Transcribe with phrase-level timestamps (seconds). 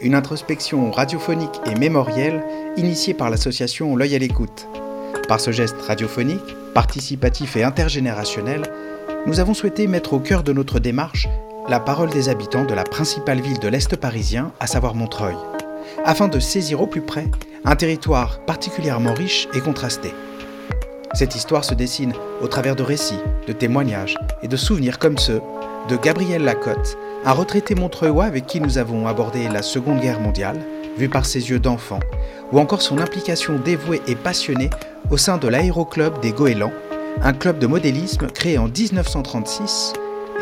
[0.00, 2.42] une introspection radiophonique et mémorielle
[2.76, 4.68] initiée par l'association L'œil à l'écoute.
[5.28, 8.62] Par ce geste radiophonique, participatif et intergénérationnel,
[9.26, 11.28] nous avons souhaité mettre au cœur de notre démarche
[11.68, 15.36] la parole des habitants de la principale ville de l'Est parisien, à savoir Montreuil,
[16.04, 17.26] afin de saisir au plus près
[17.64, 20.12] un territoire particulièrement riche et contrasté.
[21.14, 25.40] Cette histoire se dessine au travers de récits, de témoignages et de souvenirs comme ceux
[25.88, 30.60] de Gabriel Lacotte, un retraité montreuillois avec qui nous avons abordé la Seconde Guerre mondiale,
[30.98, 32.00] vu par ses yeux d'enfant,
[32.52, 34.70] ou encore son implication dévouée et passionnée
[35.10, 36.72] au sein de l'Aéroclub des Goélands,
[37.22, 39.92] un club de modélisme créé en 1936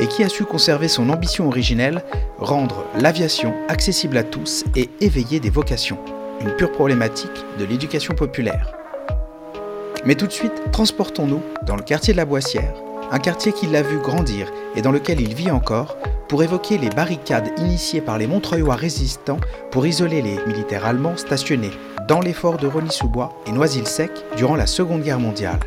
[0.00, 2.02] et qui a su conserver son ambition originelle,
[2.38, 5.98] rendre l'aviation accessible à tous et éveiller des vocations,
[6.40, 8.74] une pure problématique de l'éducation populaire.
[10.04, 12.74] Mais tout de suite, transportons-nous dans le quartier de la Boissière,
[13.14, 15.96] un quartier qui l'a vu grandir et dans lequel il vit encore,
[16.28, 19.38] pour évoquer les barricades initiées par les Montreuillois résistants
[19.70, 21.70] pour isoler les militaires allemands stationnés
[22.08, 25.60] dans les forts de Rony-sous-Bois et Noisy-le-Sec durant la Seconde Guerre mondiale.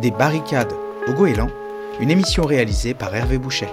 [0.00, 0.72] Des barricades
[1.08, 1.50] au Goéland,
[2.00, 3.68] une émission réalisée par Hervé Bouchet.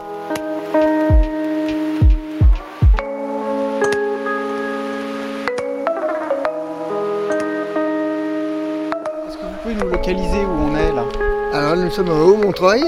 [11.97, 12.83] Sommes au Haut-Montreuil,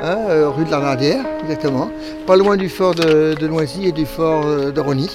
[0.00, 1.90] hein, euh, rue de la Radière, exactement.
[2.26, 5.10] Pas loin du fort de, Noisy et du fort euh, de Rony.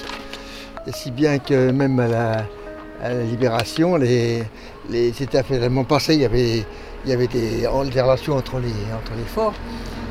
[0.94, 2.44] Si bien que même à la,
[3.24, 4.44] Libération, les,
[4.88, 9.54] les, c'était finalement il y avait, des, relations entre les forts.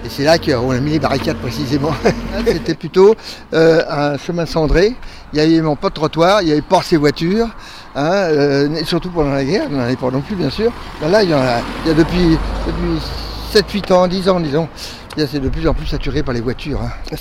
[0.03, 1.91] Et c'est là qu'on a mis les barricades précisément.
[2.45, 3.16] C'était plutôt
[3.53, 4.95] euh, un chemin cendré.
[5.34, 7.47] Il n'y avait pas de trottoir, il n'y avait pas ces voitures.
[7.95, 10.72] hein, euh, surtout pendant la guerre, il n'y en avait pas non plus bien sûr.
[11.01, 11.59] Ben là, il y, en a,
[11.94, 14.67] depuis, depuis 7-8 ans, 10 ans disons,
[15.17, 16.81] c'est de plus en plus saturé par les voitures.
[16.81, 17.16] hein.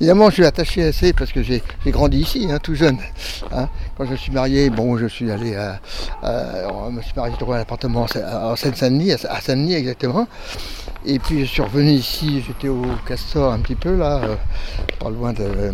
[0.00, 2.98] Évidemment, je suis attaché assez parce que j'ai, grandi ici, hein, tout jeune.
[4.00, 5.78] Quand je suis marié, bon, je suis allé à,
[6.22, 10.26] à- je me suis marié dans un appartement en Seine-Saint-Denis, à Saint-Denis exactement.
[11.04, 14.36] Et puis je suis revenu ici, j'étais au Castor un petit peu là, euh,
[14.98, 15.72] pas loin de, euh,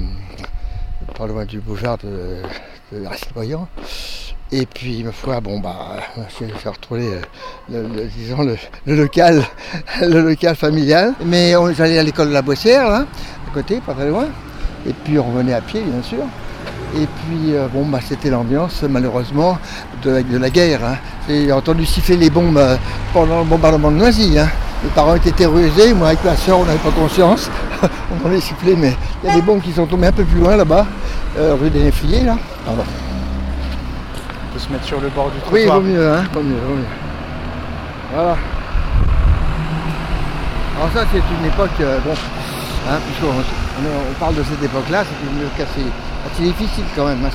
[1.17, 2.43] pas loin du boulevard de,
[2.91, 3.69] de Raspaillan.
[4.51, 5.99] Et puis ma foi, bon bah,
[6.41, 7.21] j'ai j'ai retrouvé euh,
[7.71, 8.57] le, le- disons le,
[8.97, 9.45] local,
[10.01, 11.15] le local familial.
[11.25, 13.07] Mais j'allais à l'école de la Boissière là,
[13.49, 14.27] à côté, pas très loin.
[14.85, 16.25] Et puis on revenait à pied bien sûr.
[16.95, 19.59] Et puis euh, bon bah c'était l'ambiance malheureusement
[20.03, 20.81] de, la- de la guerre.
[20.85, 20.97] hein.
[21.29, 22.77] J'ai entendu siffler les bombes euh,
[23.13, 24.39] pendant le bombardement de Noisy.
[24.39, 24.49] hein.
[24.85, 27.51] Mes parents étaient terrorisés, moi avec ma soeur on n'avait pas conscience.
[28.23, 28.95] on avait sifflé mais
[29.25, 30.87] il y a des bombes qui sont tombées un peu plus loin là-bas,
[31.39, 32.37] euh, rue des Néfliers là.
[32.65, 32.85] Pardon.
[34.49, 35.81] On peut se mettre sur le bord du Oui, trottoir.
[35.81, 36.85] vaut mieux, hein, vaut mieux, vaut mieux.
[38.15, 38.37] Voilà.
[40.79, 41.71] Alors ça, c'est une époque,
[42.05, 42.13] bon,
[42.89, 45.87] hein, puisqu'on on, on parle de cette époque-là, c'est une époque assez,
[46.27, 47.25] assez difficile quand même.
[47.25, 47.31] hein,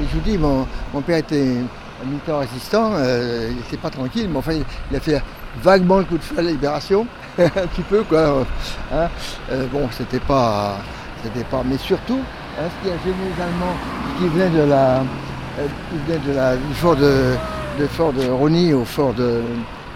[0.00, 0.66] je vous dis, mon,
[1.02, 1.56] père était
[2.02, 4.52] un militaire résistant, euh, il n'était pas tranquille, mais enfin,
[4.90, 5.22] il, a fait
[5.62, 7.06] vaguement le coup de feu à la libération,
[7.38, 8.44] un petit peu, quoi.
[8.92, 9.08] hein.
[9.50, 10.76] Euh, bon, c'était pas,
[11.22, 12.20] c'était pas, mais surtout,
[12.58, 13.76] hein, ce qui a gêné les Allemands,
[14.18, 15.00] qui venait de la,
[15.58, 17.34] euh, de la, du fort de,
[17.78, 19.40] de fort de Rony au fort de,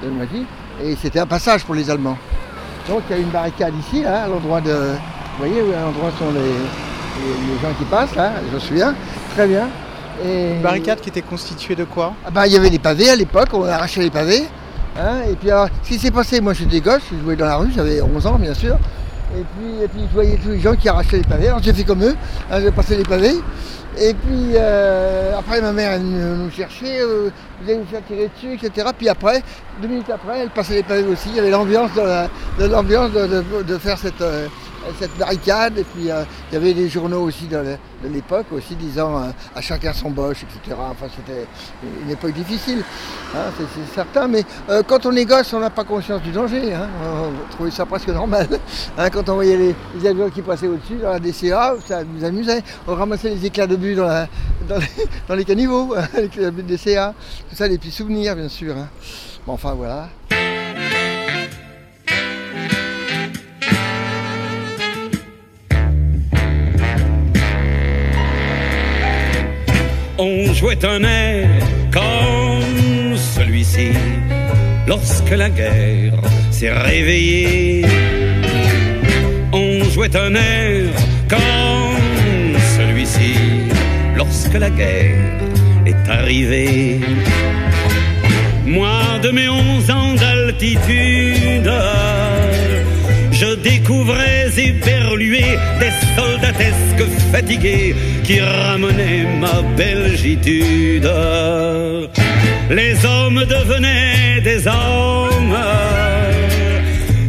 [0.02, 0.08] de
[0.82, 2.16] et c'était un passage pour les Allemands.
[2.88, 4.72] Donc il y a une barricade ici, là, à l'endroit de.
[4.72, 6.54] Vous voyez où à l'endroit sont les,
[7.18, 8.94] les, gens qui passent, là, je me souviens,
[9.34, 9.68] très bien.
[10.24, 12.12] Et, Une barricade qui était constituée de quoi?
[12.26, 14.44] Ah bah, il y avait les pavés à l'époque, on a arraché les pavés.
[14.98, 17.56] hein, et puis alors, ce qui s'est passé, moi j'étais gosse, je jouais dans la
[17.56, 18.76] rue, j'avais 11 ans bien sûr.
[19.36, 21.72] Et puis, et puis je voyais tous les gens qui arrachaient les pavés, alors j'ai
[21.72, 22.16] fait comme eux,
[22.50, 23.36] hein, j'ai passé les pavés.
[23.98, 27.30] Et puis euh, après ma mère elle nous, cherchait, euh,
[27.60, 28.88] vous allez nous faire tirer dessus, etc.
[28.96, 29.42] Puis après,
[29.82, 31.28] deux minutes après, elle passait les pavés aussi.
[31.30, 32.28] Il y avait l'ambiance de, la-
[32.58, 34.46] de l'ambiance de, de- de faire cette, euh,
[34.98, 35.78] cette barricade.
[35.78, 39.60] Et puis euh, il y avait des journaux aussi de, l'époque aussi disant euh, à
[39.60, 40.76] chacun son boche, etc.
[40.90, 41.46] Enfin c'était
[42.04, 42.82] une époque difficile,
[43.34, 44.28] hein, c'est certain.
[44.28, 46.74] Mais euh, quand on est gosse, on n'a pas conscience du danger.
[46.74, 46.88] Hein.
[47.02, 48.48] on trouvait ça presque normal.
[48.98, 52.62] Hein, quand on voyait les, avions qui passaient au-dessus dans la DCA, ça nous amusait.
[52.86, 54.26] On ramassait les éclats de but dans,
[55.28, 57.14] les, les caniveaux, les éclats de DCA.
[57.48, 58.74] Tout ça, des petits souvenirs bien sûr.
[59.46, 60.08] enfin voilà.
[70.22, 71.48] On jouait un air
[71.90, 73.88] comme celui-ci
[74.86, 76.20] lorsque la guerre
[76.50, 77.86] s'est réveillée.
[79.50, 80.90] On jouait un air
[81.26, 83.32] comme celui-ci
[84.14, 85.40] lorsque la guerre
[85.86, 87.00] est arrivée.
[88.66, 91.72] Moi, de mes onze ans d'altitude,
[93.62, 95.44] découvrais éberlué
[95.78, 101.10] des soldatesques fatigués qui ramenaient ma belgitude.
[102.70, 105.56] Les hommes devenaient des hommes,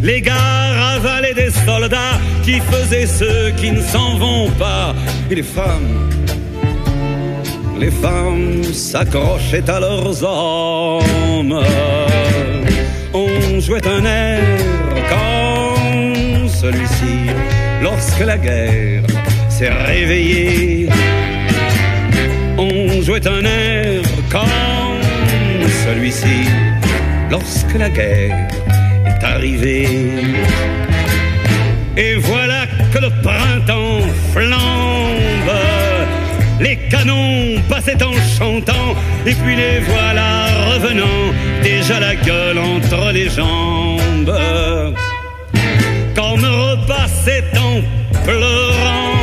[0.03, 4.93] les gars ravalaient des soldats qui faisaient ceux qui ne s'en vont pas,
[5.29, 6.09] et les femmes
[7.81, 11.59] les femmes s'accrochaient à leurs hommes.
[13.11, 14.80] On jouait un air
[16.61, 17.25] celui-ci
[17.81, 19.01] lorsque la guerre
[19.49, 20.89] s'est réveillée.
[22.55, 25.01] On jouait un air comme
[25.83, 26.37] celui-ci
[27.31, 28.47] lorsque la guerre
[29.07, 29.87] est arrivée.
[31.97, 35.57] Et voilà que le printemps flambe
[36.59, 38.93] les canons passaient en chantant,
[39.25, 41.33] et puis les voilà revenant,
[41.63, 44.31] déjà la gueule entre les jambes.
[46.41, 47.81] Comme repassaient en
[48.23, 49.13] pleurant,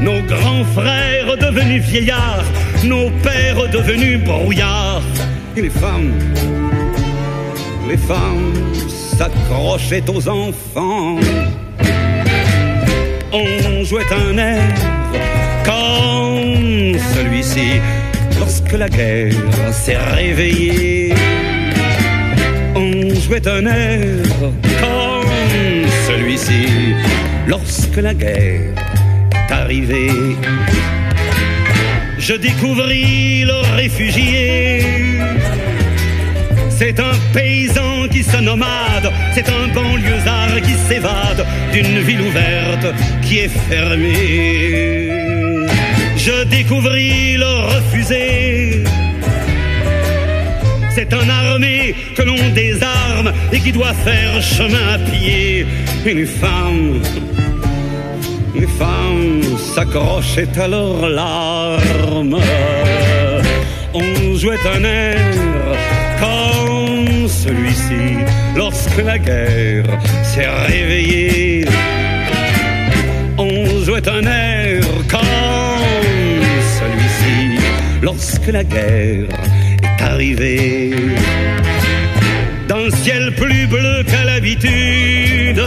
[0.00, 2.44] nos grands frères devenus vieillards,
[2.84, 5.02] nos pères devenus brouillards,
[5.56, 6.12] et les femmes,
[7.88, 8.52] les femmes
[8.88, 11.16] s'accrochaient aux enfants.
[13.32, 14.74] On jouait un air
[15.64, 17.80] comme celui-ci
[18.38, 19.32] lorsque la guerre
[19.70, 21.14] s'est réveillée.
[22.74, 24.22] On jouait un air
[24.80, 25.01] comme
[26.12, 26.66] celui-ci
[27.46, 28.74] lorsque la guerre
[29.38, 30.36] est arrivée.
[32.18, 34.84] Je découvris le réfugié.
[36.68, 42.86] C'est un paysan qui se nomade, c'est un banlieusard qui s'évade d'une ville ouverte
[43.22, 45.22] qui est fermée
[46.24, 48.84] je découvris le refusé.
[51.12, 55.66] Un armée que l'on désarme et qui doit faire chemin à pied.
[56.06, 57.02] Et les femmes,
[58.54, 59.42] les femmes
[59.74, 62.38] s'accrochaient à leurs larmes.
[63.92, 65.18] On jouait un air
[66.18, 68.24] comme celui-ci
[68.56, 69.84] lorsque la guerre
[70.22, 71.66] s'est réveillée.
[73.36, 76.42] On jouait un air comme
[76.78, 77.58] celui-ci
[78.00, 79.26] lorsque la guerre
[80.02, 80.90] est arrivée.
[82.68, 85.62] D'un ciel plus bleu qu'à l'habitude,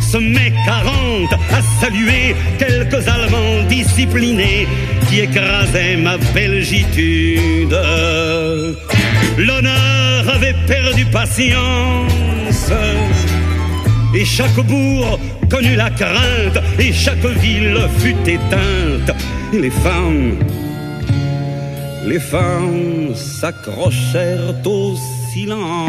[0.00, 4.66] ce mai 40 a salué quelques Allemands disciplinés
[5.08, 7.76] qui écrasaient ma belgitude.
[9.38, 12.72] L'honneur avait perdu patience.
[14.14, 15.18] Et chaque bourg
[15.50, 19.14] connut la crainte, et chaque ville fut éteinte.
[19.52, 20.38] Les femmes,
[22.08, 24.94] les femmes s'accrochèrent au
[25.30, 25.88] silence.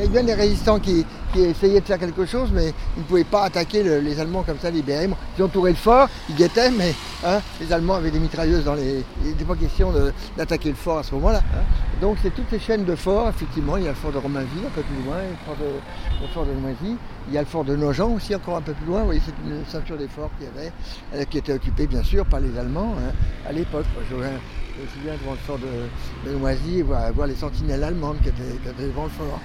[0.00, 1.04] Il y a bien des résistants qui,
[1.36, 4.58] essayaient de faire quelque chose, mais ils ne pouvaient pas attaquer le- les Allemands comme
[4.58, 5.14] ça, BM.
[5.36, 9.04] Ils entouraient le fort, ils guettaient, mais hein, les Allemands avaient des mitrailleuses dans les.
[9.22, 9.92] Il n'était pas question
[10.38, 11.42] d'attaquer le fort à ce moment-là.
[11.54, 11.62] hein.
[12.00, 13.76] Donc c'est toutes ces chaînes de forts, effectivement.
[13.76, 16.96] Il y a le fort de Romainville, un peu plus loin, le fort de, Noisy.
[17.28, 19.00] Il y a le fort de Nogent aussi, encore un peu plus loin.
[19.00, 20.72] Vous voyez, c'est une ceinture des forts qu'il y avait,
[21.14, 23.12] euh, qui était occupée bien sûr par les Allemands hein,
[23.46, 23.84] à l'époque.
[24.10, 28.82] Je, je me souviens devant le fort de, Noisy voir, les sentinelles allemandes qui étaient
[28.82, 29.38] devant le fort.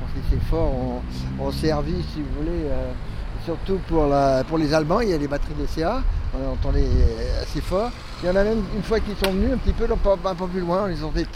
[0.00, 1.02] Pense que ces forts ont,
[1.40, 2.92] ont servi, si vous voulez, euh,
[3.44, 5.00] surtout pour les Allemands.
[5.00, 6.02] Il y a les batteries DCA
[6.34, 6.86] on entendait
[7.40, 7.90] assez fort.
[8.22, 10.46] Il y en a même une fois qu'ils sont venus un petit peu, un peu
[10.46, 11.26] plus loin, on les entendait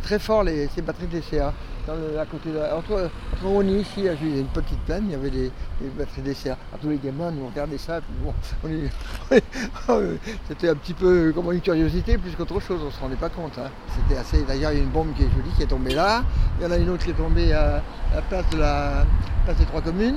[0.00, 1.52] très, fort les, ces batteries DCA.
[1.86, 5.04] Dans le, à côté de, entre, entre Rony ici, il y a une petite plaine,
[5.06, 5.52] il y avait des,
[5.96, 6.56] batteries DCA.
[6.74, 8.34] À tous les gamins, nous on regardait ça, puis bon,
[10.48, 13.56] c'était un petit peu comme une curiosité plus qu'autre chose, on se rendait pas compte.
[13.58, 13.70] hein.
[13.94, 14.42] C'était assez.
[14.42, 16.24] D'ailleurs, il y a une bombe qui est jolie qui est tombée là.
[16.58, 17.82] Il y en a une autre qui est tombée à
[18.14, 19.04] la place de la
[19.44, 20.16] place des trois communes.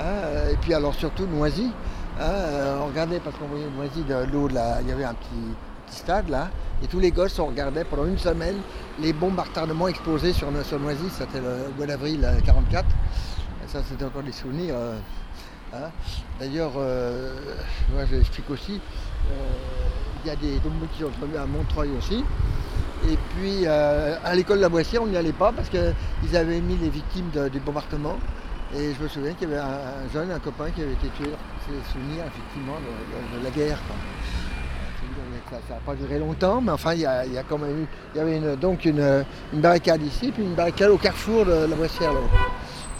[0.00, 1.70] hein, et puis alors surtout Noisy.
[2.18, 4.80] Hein, euh, on regardait parce qu'on voyait de l'eau de la.
[4.82, 5.54] Il y avait un petit,
[5.90, 6.48] stade là.
[6.82, 8.56] Et tous les gosses, on regardait pendant une semaine
[8.98, 11.08] les bombes à retardement explosées sur, sur Noisy.
[11.10, 12.84] C'était le mois d'avril euh, 44.
[13.64, 14.74] Et ça, c'était encore des souvenirs.
[14.76, 14.96] euh,
[15.72, 15.90] hein.
[16.40, 17.32] D'ailleurs, euh,
[17.92, 18.80] moi j'explique aussi,
[19.30, 19.34] euh,
[20.24, 22.24] il y a des tombes qui ont tombé à Montreuil aussi.
[23.08, 26.60] Et puis euh, à l'école de la Boissière, on n'y allait pas parce qu'ils avaient
[26.60, 28.16] mis les victimes de- du bombardement.
[28.76, 31.06] Et je me souviens qu'il y avait un, un jeune, un copain qui avait été
[31.16, 31.30] tué.
[31.66, 33.78] C'est des souvenirs effectivement de, de- de la guerre.
[33.86, 33.96] quoi.
[35.68, 37.82] Ça n'a pas duré longtemps, mais enfin il y a, il y a quand même
[37.82, 37.86] eu.
[38.14, 41.66] Il y avait une- donc une, une barricade ici, puis une barricade au carrefour de
[41.68, 42.18] la Boissière là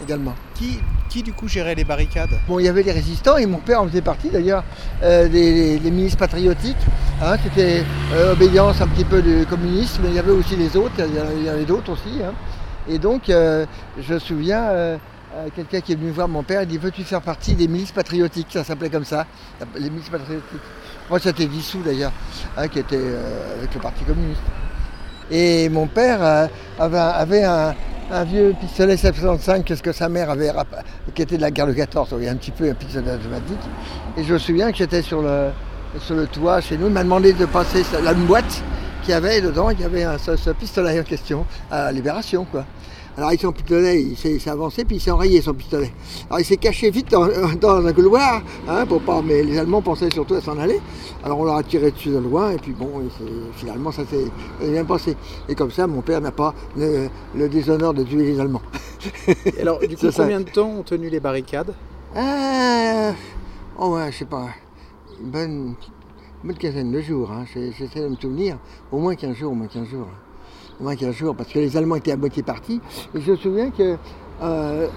[0.03, 0.33] également.
[0.53, 0.79] Qui,
[1.09, 2.29] qui du coup gérait les barricades?
[2.47, 4.63] Bon, il y avait les résistants et mon père en faisait partie d'ailleurs,
[5.03, 6.77] euh, des, des- des milices patriotiques.
[7.21, 10.77] hein, C'était euh, obédience un petit peu du communisme, mais il y avait aussi les
[10.77, 12.21] autres, il y en- il y en avait d'autres aussi.
[12.23, 12.33] hein.
[12.87, 13.65] Et donc, euh,
[13.99, 14.69] je me souviens,
[15.35, 17.91] euh, quelqu'un qui est venu voir mon père, il dit Veux-tu faire partie des milices
[17.91, 18.47] patriotiques?
[18.51, 19.25] Ça s'appelait comme ça,
[19.77, 20.61] les milices patriotiques.
[21.09, 22.13] Moi, c'était dissous d'ailleurs,
[22.55, 24.41] hein, qui était euh, avec le Parti communiste.
[25.29, 26.47] Et mon père euh,
[26.79, 27.73] avait, un,
[28.23, 30.51] vieux pistolet 765 qu'est-ce que sa mère avait,
[31.13, 32.73] qui était de la guerre de 14, donc il y a un petit peu un
[32.73, 33.59] pistolet automatique.
[34.15, 35.49] Et je me souviens que j'étais sur le,
[35.99, 38.63] sur le toit chez nous, il m'a demandé de passer la boîte
[39.01, 42.45] qu'il y avait dedans, il y avait un, ce, ce pistolet en question, à Libération
[42.45, 42.65] quoi.
[43.17, 45.93] Alors avec son pistolet, il s'est avancé, puis il s'est enrayé son pistolet.
[46.29, 47.27] Alors il s'est caché vite dans,
[47.61, 50.81] dans un couloir, hein, pour pas, mais les Allemands pensaient surtout à s'en aller.
[51.23, 53.03] Alors on leur a tiré dessus de loin, et puis bon,
[53.55, 54.25] finalement ça s'est
[54.61, 55.15] bien passé.
[55.47, 58.61] Et comme ça, mon père n'a pas le, le déshonneur de tuer les Allemands.
[59.45, 61.73] Et alors, du coup, combien de temps ont tenu les barricades?
[62.15, 63.13] Ah,
[63.77, 64.47] oh ouais, je sais pas,
[65.21, 65.75] une bonne,
[66.43, 67.45] une bonne quinzaine de jours, hein.
[67.55, 68.57] De me souvenir,
[68.91, 70.07] au moins 15 jours, au moins 15 jours.
[70.79, 72.81] Moins 15 jours, parce que les Allemands étaient à moitié partis.
[73.15, 73.95] Et je me souviens que
[74.41, 74.87] euh,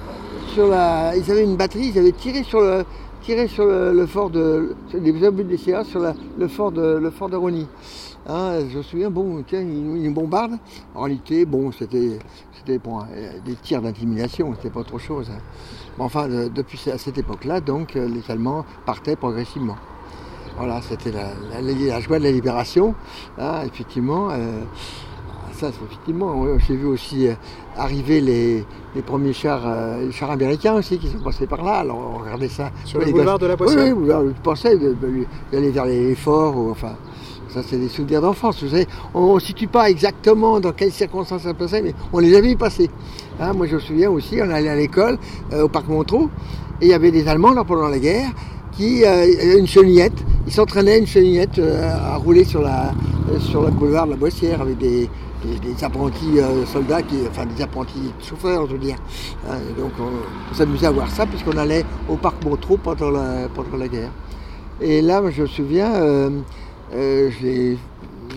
[0.54, 2.84] sur la, ils avaient une batterie, ils avaient tiré sur le,
[3.22, 6.00] tiré sur le, fort de, les obus des CA sur
[6.38, 7.66] le fort de, le fort de Rony.
[8.26, 10.58] Hein, je me souviens, bon, tiens, ils, ils bombardent.
[10.94, 12.18] En réalité, bon, c'était,
[12.52, 12.98] c'était bon,
[13.46, 15.30] des tirs d'intimidation, c'était pas autre chose.
[15.30, 15.38] hein.
[15.96, 19.76] Mais enfin, de- depuis à cette époque-là, donc, euh, les Allemands partaient progressivement.
[20.58, 22.94] Voilà, c'était la, la- la joie de la libération.
[23.38, 24.62] hein, effectivement, euh,
[25.58, 27.34] ça, c'est effectivement, j'ai vu aussi euh,
[27.76, 31.78] arriver les, les premiers chars, euh, les chars américains aussi qui sont passés par là.
[31.78, 32.70] Alors, on regardait ça.
[32.84, 36.14] Sur Ouais, le boulevard de la Oui, Boissière oui, boulevard, de- de- d'aller vers les
[36.14, 36.56] forts.
[36.56, 36.92] Ou, enfin,
[37.48, 38.62] ça, c'est des souvenirs d'enfance.
[38.62, 42.36] Vous savez, on ne situe pas exactement dans quelles circonstances ça passait, mais on les
[42.36, 42.88] a vus passer.
[43.40, 45.18] Hein, moi, je me souviens aussi, on allait à l'école
[45.52, 46.28] euh, au parc Montreux,
[46.80, 48.30] et il y avait des Allemands là, pendant la guerre
[48.78, 50.24] qui euh, une chenillette.
[50.46, 52.94] Ils s'entraînaient une chenillette euh, à rouler sur la
[53.30, 55.10] euh, sur le boulevard de la Boissière avec des,
[55.82, 58.96] apprentis soldats, qui, enfin des apprentis chauffeurs, je veux dire.
[59.78, 63.86] Donc on, s'amusait à voir ça puisqu'on allait au parc Montreux pendant la, pendant la
[63.86, 64.10] guerre.
[64.80, 65.92] Et là, je me souviens,
[66.92, 67.78] je l'ai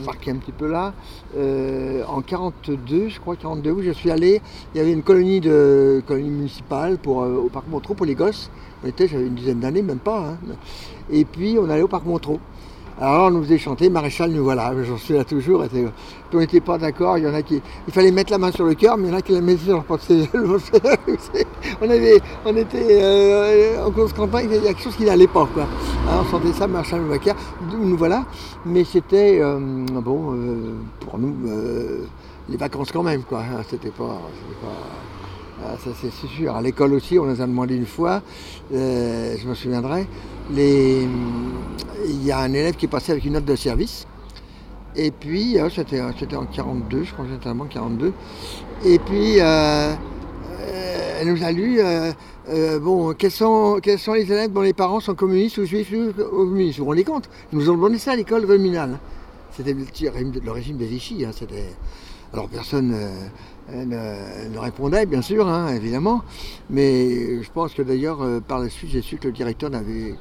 [0.06, 0.94] marqué un petit peu là,
[1.38, 4.42] euh, en 42, je crois 42, où je suis allé,
[4.74, 8.16] il y avait une colonie de colonie municipale pour, euh, au parc Montreux pour les
[8.16, 8.50] gosses.
[8.84, 10.32] On était, j'avais une dizaine d'années, même pas.
[10.32, 10.38] hein.
[11.12, 12.40] Et puis on allait au parc Montreux.
[13.04, 15.66] Alors on nous faisait chanter Maréchal, nous voilà, j'en suis là toujours.
[16.34, 17.60] on n'était pas d'accord, il y en a qui.
[17.88, 19.42] Il fallait mettre la main sur le cœur, mais il y en a qui la
[19.42, 20.08] mettaient sur le porte
[21.82, 25.26] on, avait, on était euh, en cause campagne, il y a quelque chose qui n'allait
[25.26, 25.64] pas, quoi.
[25.64, 27.02] Hein, on sentait ça, Maréchal
[27.72, 28.24] nous voilà.
[28.68, 31.36] Mais c'était, euh, bon, euh, pour nous,
[32.50, 33.40] les vacances quand même, quoi.
[33.40, 34.22] hein, C'était pas.
[35.66, 36.56] Ah, ça c'est sûr.
[36.56, 38.22] À l'école aussi, on nous a demandé une fois,
[38.74, 40.08] euh, je me souviendrai,
[40.52, 41.08] les-
[42.06, 44.08] il y a un élève qui est passé avec une note de service.
[44.96, 48.12] Et puis, euh, c'était en 42, je crois que c'était en 42.
[48.84, 49.94] Et puis, euh,
[51.20, 51.80] elle nous a lu,
[52.82, 56.12] bon, quels sont, quels sont les élèves dont les parents sont communistes ou juifs ou
[56.14, 56.80] communistes?
[56.80, 57.30] Vous vous rendez compte?
[57.54, 58.98] Ils nous ont demandé ça à l'école communale.
[59.56, 61.24] C'était le régime de Vichy.
[61.26, 61.70] hein, c'était...
[62.34, 62.96] Alors personne
[63.74, 66.22] euh, ne répondait, bien sûr, hein, évidemment.
[66.70, 70.16] Mais je pense que d'ailleurs, euh, par la suite, j'ai su que le directeur n'avait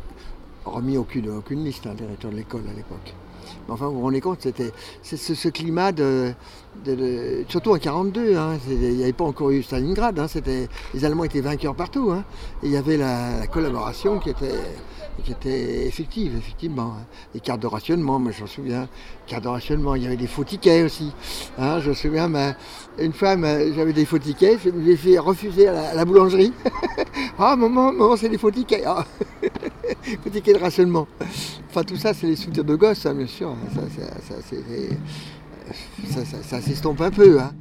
[0.65, 3.15] remis aucune, aucune liste, hein, le directeur de l'école à l'époque.
[3.67, 6.33] Mais enfin, vous vous rendez compte, c'était ce, ce climat de,
[7.49, 10.27] surtout en 42, hein, il n'y avait pas encore eu Stalingrad, hein,
[10.95, 12.25] les Allemands étaient vainqueurs partout, hein,
[12.63, 14.55] et il y avait la collaboration qui était,
[15.25, 16.95] qui était effective, effectivement.
[16.99, 17.05] hein.
[17.35, 18.89] Les cartes de rationnement, moi je me souviens,
[19.27, 21.13] cartes de rationnement, il y avait des faux tickets aussi.
[21.59, 22.55] hein, je me souviens, ma-
[22.99, 26.05] une fois, ma- j'avais des faux tickets, je me les ai fait refuser à la,
[26.05, 26.53] boulangerie.
[27.39, 28.83] ah, maman, maman, c'est des faux tickets.
[28.87, 29.05] Ah.
[30.23, 31.07] faux tickets de rationnement.
[31.69, 33.55] Enfin, tout ça, c'est les souvenirs de gosse, hein, bien sûr.
[33.75, 33.83] Ça,
[36.13, 37.39] ça, ça- ça s'estompe un peu.
[37.41, 37.53] hein.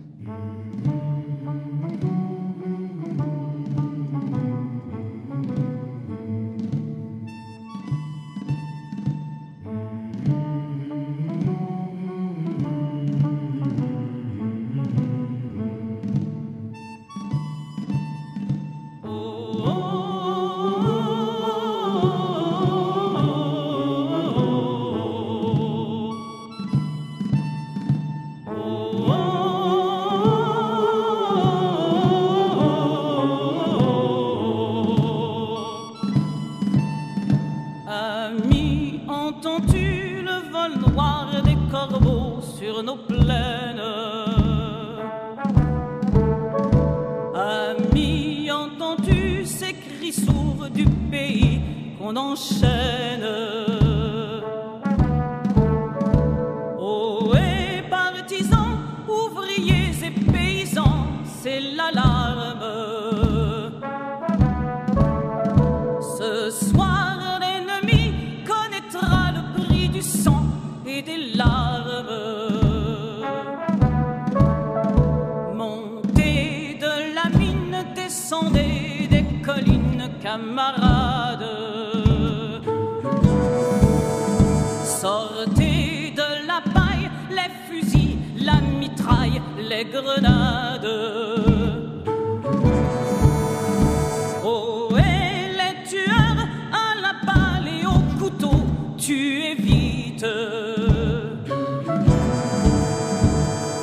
[99.09, 100.33] Tu évites.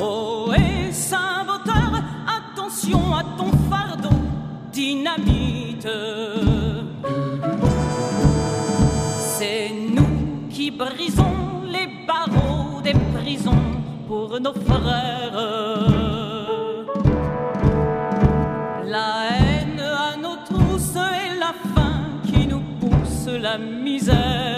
[0.01, 1.91] Oh, et saboteur,
[2.39, 4.17] attention à ton fardeau,
[4.73, 5.89] dynamite.
[9.19, 13.67] C'est nous qui brisons les barreaux des prisons
[14.07, 15.41] pour nos frères.
[18.95, 24.56] La haine à nos trousses et la faim qui nous pousse la misère.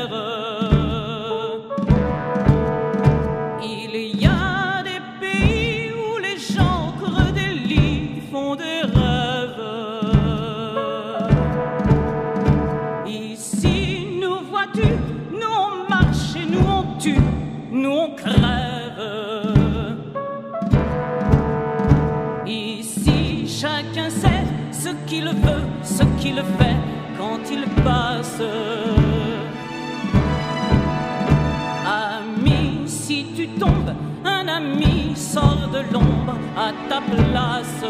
[35.92, 37.84] L'ombre à ta place.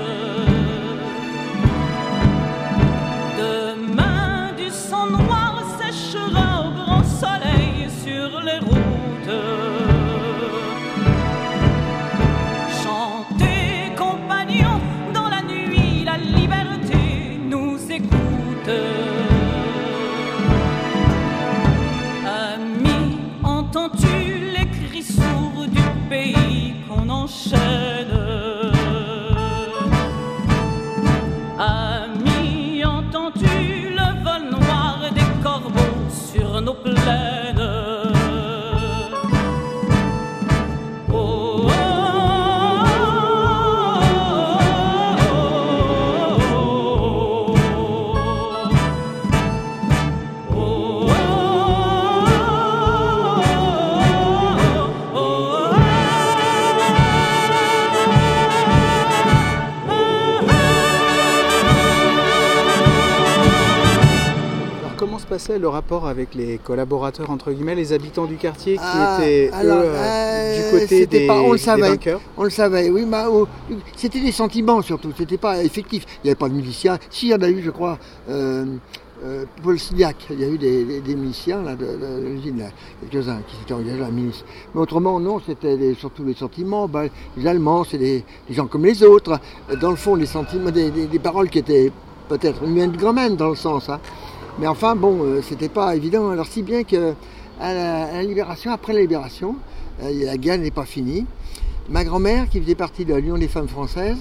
[3.39, 7.58] Demain, du sang noir séchera au grand soleil
[65.59, 69.79] le rapport avec les collaborateurs, entre guillemets, les habitants du quartier qui Ah, étaient, alors,
[69.81, 71.89] eux, euh, du côté des, pas- on le des savait.
[71.89, 73.47] vainqueurs On le savait, oui, mais oh,
[73.97, 76.05] c'était des sentiments surtout, c'était pas effectif.
[76.23, 76.99] Il n'y avait pas de miliciens.
[77.11, 77.99] Si, il y en a eu, je crois,
[78.31, 78.65] euh,
[79.25, 82.27] euh, Paul Sidiac, il y a eu des, des- des miliciens là, de, de- de
[82.29, 82.63] l'usine,
[83.11, 84.45] quelques-uns qui s'étaient engagés à la milice.
[84.75, 86.87] Mais autrement, non, c'était surtout les sentiments.
[86.87, 89.41] Ben, les Allemands, c'est des, des gens comme les autres.
[89.81, 91.91] Dans le fond, des sentiments, des, paroles qui étaient
[92.29, 93.89] peut-être une de grand-mère dans le sens.
[93.89, 93.99] hein.
[94.59, 96.31] Mais enfin, bon, euh, c'était pas évident.
[96.31, 97.15] Alors, si bien que
[97.61, 99.57] à la, libération, après la libération.
[100.03, 101.27] Euh, la guerre n'est pas finie.
[101.89, 104.19] Ma grand-mère, qui faisait partie de l'Union des femmes françaises,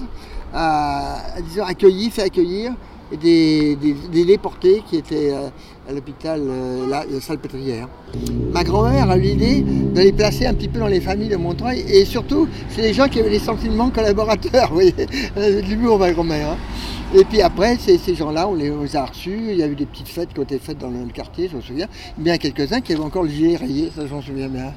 [0.54, 1.18] a,
[1.66, 2.72] accueilli, fait accueillir
[3.20, 3.76] des,
[4.12, 5.48] déportés qui étaient euh,
[5.88, 6.42] à l'hôpital
[6.88, 7.88] la, Salpêtrière.
[8.52, 11.36] Ma grand-mère a eu l'idée de les placer un petit peu dans les familles de
[11.36, 15.98] Montreuil et surtout, c'est des gens qui avaient des sentiments collaborateurs, vous voyez, de l'humour,
[15.98, 16.52] ma grand-mère.
[16.52, 16.56] Hein.
[17.14, 19.38] Et puis après, ces, ces gens-là, on les, on les a reçus.
[19.50, 21.48] Il y a eu des petites fêtes qui ont été faites dans le, le quartier,
[21.50, 21.86] je me souviens.
[22.18, 24.72] Bien quelques-uns qui avaient encore le gilet rayé, ça j'en souviens bien.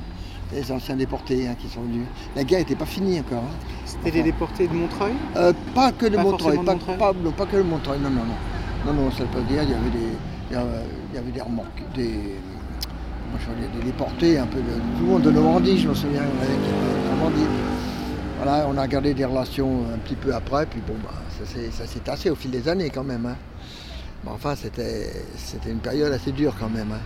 [0.54, 2.06] Les anciens déportés hein, qui sont venus.
[2.36, 3.44] La guerre n'était pas finie encore.
[3.44, 3.56] Hein.
[3.86, 5.14] C'était enfin, des déportés de Montreuil?
[5.38, 6.98] euh, Pas que de pas Montreuil, pas, de Montreuil?
[6.98, 8.94] Pas, non, pas que de Montreuil, non, non, non.
[8.94, 10.12] Non, non, ça peut dire, il y avait des,
[10.50, 10.68] il y avait,
[11.12, 12.36] il y avait des remorques, des,
[13.30, 15.94] moi, je dire, des déportés, un peu de, tout le monde de Normandie, je me
[15.94, 16.24] souviens,
[17.12, 17.46] Normandie.
[18.44, 21.12] Voilà, on a gardé des relations un petit peu après, puis bon, bah,
[21.46, 23.26] ça s'est tassé au fil des années quand même.
[23.28, 23.36] Hein.
[24.24, 25.12] Mais enfin, c'était
[25.68, 26.92] une période assez dure quand même.
[26.92, 27.02] Hein.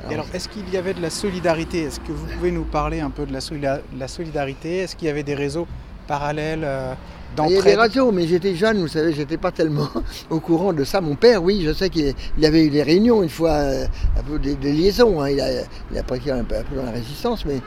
[0.00, 1.82] Alors, alors est-ce qu'il y avait de la solidarité?
[1.82, 4.78] Est-ce que vous pouvez nous parler un peu de la, solida la solidarité?
[4.78, 5.66] Est-ce qu'il y avait des réseaux
[6.06, 6.94] parallèles euh,
[7.36, 9.88] il y avait des réseaux, mais j'étais jeune, vous savez, j'étais pas tellement
[10.30, 11.00] au courant de ça.
[11.00, 13.86] Mon père, oui, je sais qu'il avait eu des réunions une fois, euh,
[14.18, 15.20] un peu des, des liaisons.
[15.20, 15.30] Hein.
[15.30, 17.60] Il, a, il a pratiqué un peu, un peu dans la résistance, mais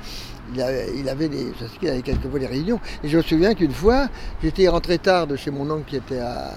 [0.54, 2.80] il avait, il des, qu'il avait quelquefois des réunions.
[3.04, 4.08] Et je me souviens qu'une fois,
[4.44, 6.52] j'étais rentré tard de chez mon oncle qui était à,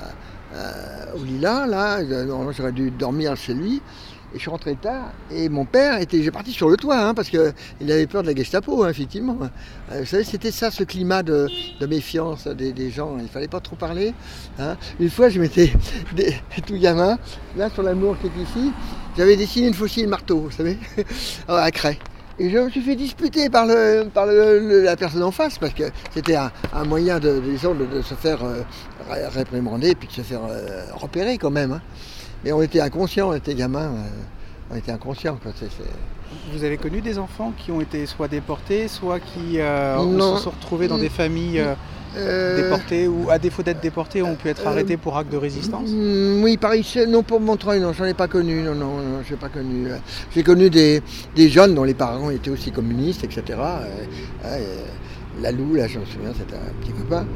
[1.14, 1.98] au Lila, là,
[2.52, 3.82] j'aurais dû dormir chez lui.
[4.32, 7.14] Et je suis rentré tard et mon père était, j'ai parti sur le toit hein,
[7.14, 9.38] parce qu'il avait peur de la Gestapo, hein, effectivement.
[9.92, 11.48] Euh, vous savez, c'était ça, ce climat de,
[11.88, 13.16] méfiance des, gens.
[13.20, 14.12] Il fallait pas trop parler.
[14.58, 14.76] Hein.
[14.98, 15.72] Une fois, je m'étais
[16.66, 17.16] tout gamin,
[17.56, 18.72] là sur l'amour qui est ici,
[19.16, 20.78] j'avais dessiné une faucille marteau, vous savez,
[21.48, 22.00] à craie.
[22.38, 25.58] Et je me suis fait disputer par, le, par le, le, la personne en face
[25.58, 28.62] parce que c'était un, un, moyen de, disons, de, de se faire euh,
[29.08, 31.72] réprimander puis de se faire euh, repérer quand même.
[31.72, 31.80] Hein.
[32.44, 35.38] Mais on était inconscients, on était gamins, euh, on était inconscients.
[35.40, 35.52] Quoi.
[35.52, 36.56] C est, c est...
[36.56, 40.88] Vous avez connu des enfants qui ont été soit déportés, soit qui se sont retrouvés
[40.88, 41.64] dans des familles
[42.16, 45.88] euh, déportées ou à défaut d'être déportés ont pu être arrêtés pour acte de résistance?
[46.42, 49.48] Oui, pareil, non pour Montreuil, non, j'en ai pas connu, non, non, non j'ai pas
[49.48, 49.88] connu.
[50.34, 51.02] J'ai connu des,
[51.34, 53.58] des, jeunes dont les parents étaient aussi communistes, etc.
[55.42, 57.26] la Lou, là, je me souviens, c'était un petit copain.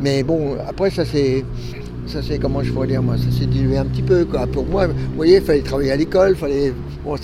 [0.00, 1.44] Mais bon, après, ça c'est
[2.08, 3.16] ça c'est comment je pourrais dire moi.
[3.16, 4.46] Ça s'est dilué un petit peu quoi.
[4.46, 6.72] Pour moi vous voyez il fallait travailler à l'école fallait
[7.04, 7.16] bon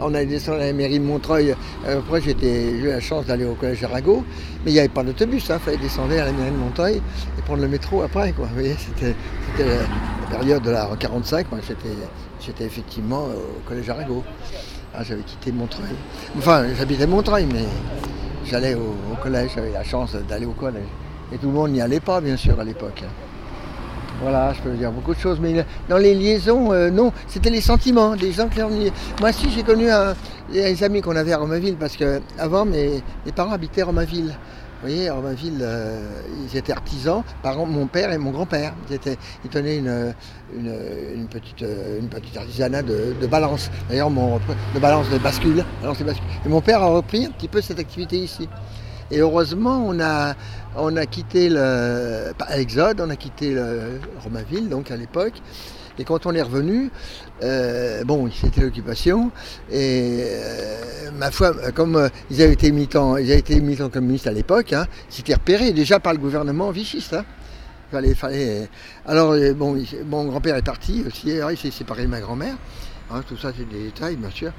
[0.00, 1.54] on a descendu à la mairie de Montreuil.
[1.86, 4.24] Euh, après j'ai eu la chance d'aller au collège Arago
[4.64, 6.96] mais il n'y avait pas d'autobus il hein, fallait descendre à la mairie de Montreuil
[6.96, 8.48] et prendre le métro après quoi.
[8.54, 9.14] Voyez c'était
[9.58, 11.88] la, période de la 45 moi j'étais
[12.40, 14.24] j'étais effectivement au collège Arago
[14.94, 15.96] ah, j'avais quitté Montreuil.
[16.38, 17.64] Enfin j'habitais Montreuil mais
[18.46, 19.50] j'allais au, au collège.
[19.54, 20.84] J'avais la chance d'aller au collège.
[21.32, 23.23] Et tout le monde n'y allait pas bien sûr à l'époque hein.
[24.22, 27.60] Voilà, je peux dire beaucoup de choses, mais dans les liaisons, euh, non, c'était les
[27.60, 28.70] sentiments des gens qui ont
[29.20, 30.14] Moi, si j'ai connu un,
[30.52, 33.02] des amis qu'on avait à Romainville, parce que avant mes,
[33.34, 34.28] parents habitaient à Romainville.
[34.82, 36.10] Vous voyez, à Romainville, euh,
[36.44, 38.74] ils étaient artisans, par mon père et mon grand-père.
[38.90, 38.98] Ils,
[39.44, 40.14] ils tenaient une,
[40.54, 41.64] une, petite,
[42.36, 43.70] artisanat de, de balance.
[43.88, 46.26] D'ailleurs, de balance de bascule, balance de bascule.
[46.44, 48.46] Et mon père a repris un petit peu cette activité ici.
[49.10, 50.34] Et heureusement, on a,
[50.76, 52.32] on a quitté le,
[52.98, 55.34] on a quitté le Romainville, donc à l'époque.
[55.98, 56.90] Et quand on est revenu,
[57.42, 59.30] euh, bon, c'était l'occupation.
[59.70, 63.60] Et euh, ma foi, comme euh, ils avaient été militants, ils avaient été
[63.92, 67.14] communistes à l'époque, hein, c'était repéré déjà par le gouvernement vichiste.
[67.14, 67.24] Hein.
[68.16, 68.68] Fallait...
[69.06, 72.56] Alors, bon, mon grand-père est parti aussi, alors il s'est séparé de ma grand-mère.
[73.10, 74.50] Hein, tout ça, c'est des détails, bien sûr.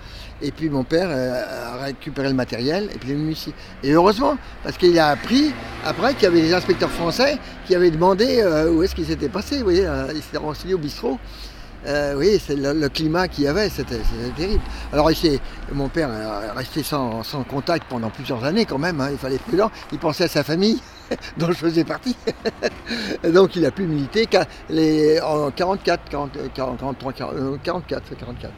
[0.41, 3.53] Et puis mon père euh, a récupéré le matériel et puis il est.
[3.83, 5.51] Et heureusement, parce qu'il a appris
[5.83, 9.29] après qu'il y avait des inspecteurs français qui avaient demandé euh, où est-ce qu'il s'était
[9.29, 9.57] passé.
[9.57, 11.19] Vous voyez, euh, il s'était renseigné au bistrot.
[11.87, 13.99] Euh, oui, c'est le, climat qu'il y avait, c'était
[14.35, 14.63] terrible.
[14.91, 15.09] Alors
[15.71, 19.43] mon père est resté sans, contact pendant plusieurs années quand même, hein, il fallait être
[19.43, 20.81] prudent, il pensait à sa famille,
[21.37, 22.15] dont je faisais partie.
[23.33, 24.27] Donc il a pu militer
[24.69, 28.53] les, en 44, 40, 40, 43, 40, 44, 44.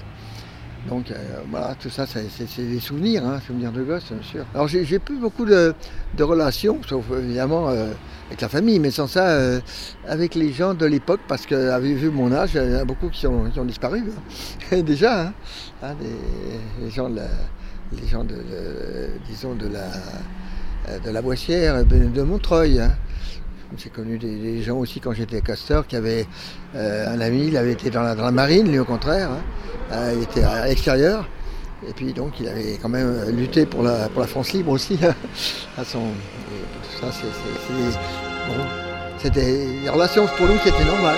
[0.87, 1.15] Donc euh,
[1.49, 4.45] voilà, tout ça, c'est des souvenirs, hein, souvenirs de gosse, bien sûr.
[4.53, 5.73] Alors j'ai plus beaucoup de,
[6.19, 7.91] relations, sauf évidemment euh,
[8.27, 9.59] avec la famille, mais sans ça, euh,
[10.07, 13.09] avec les gens de l'époque, parce qu'avec vu mon âge, il y en a beaucoup
[13.09, 14.03] qui ont, disparu,
[14.71, 14.81] hein.
[14.85, 15.33] déjà,
[15.83, 15.95] hein,
[16.81, 17.21] les, gens de,
[17.99, 18.35] les gens de,
[19.27, 22.81] disons, de la, de la Boissière, de Montreuil.
[23.71, 23.75] Hein.
[23.77, 26.25] J'ai connu des, gens aussi quand j'étais casteur qui avaient
[26.75, 29.29] euh, un ami, il avait été dans la, marine, lui au contraire.
[29.31, 29.41] Hein.
[29.91, 31.27] Euh, il était à l'extérieur.
[31.87, 34.97] Et puis donc il avait quand même lutté pour la, pour la France libre aussi.
[34.97, 35.05] tout
[35.75, 35.91] ça,
[39.19, 41.17] c'était les relations pour nous c'était normal.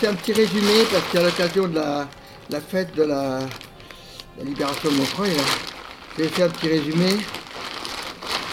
[0.00, 2.08] Fait un petit résumé parce qu'à l'occasion de la,
[2.58, 3.40] fête de la,
[4.42, 5.42] libération de Montreuil, là,
[6.16, 7.10] j'ai fait un petit résumé.
[7.10, 7.16] Je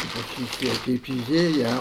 [0.01, 0.19] sais pas
[0.59, 1.49] si été utilisé.
[1.51, 1.79] Il y a un,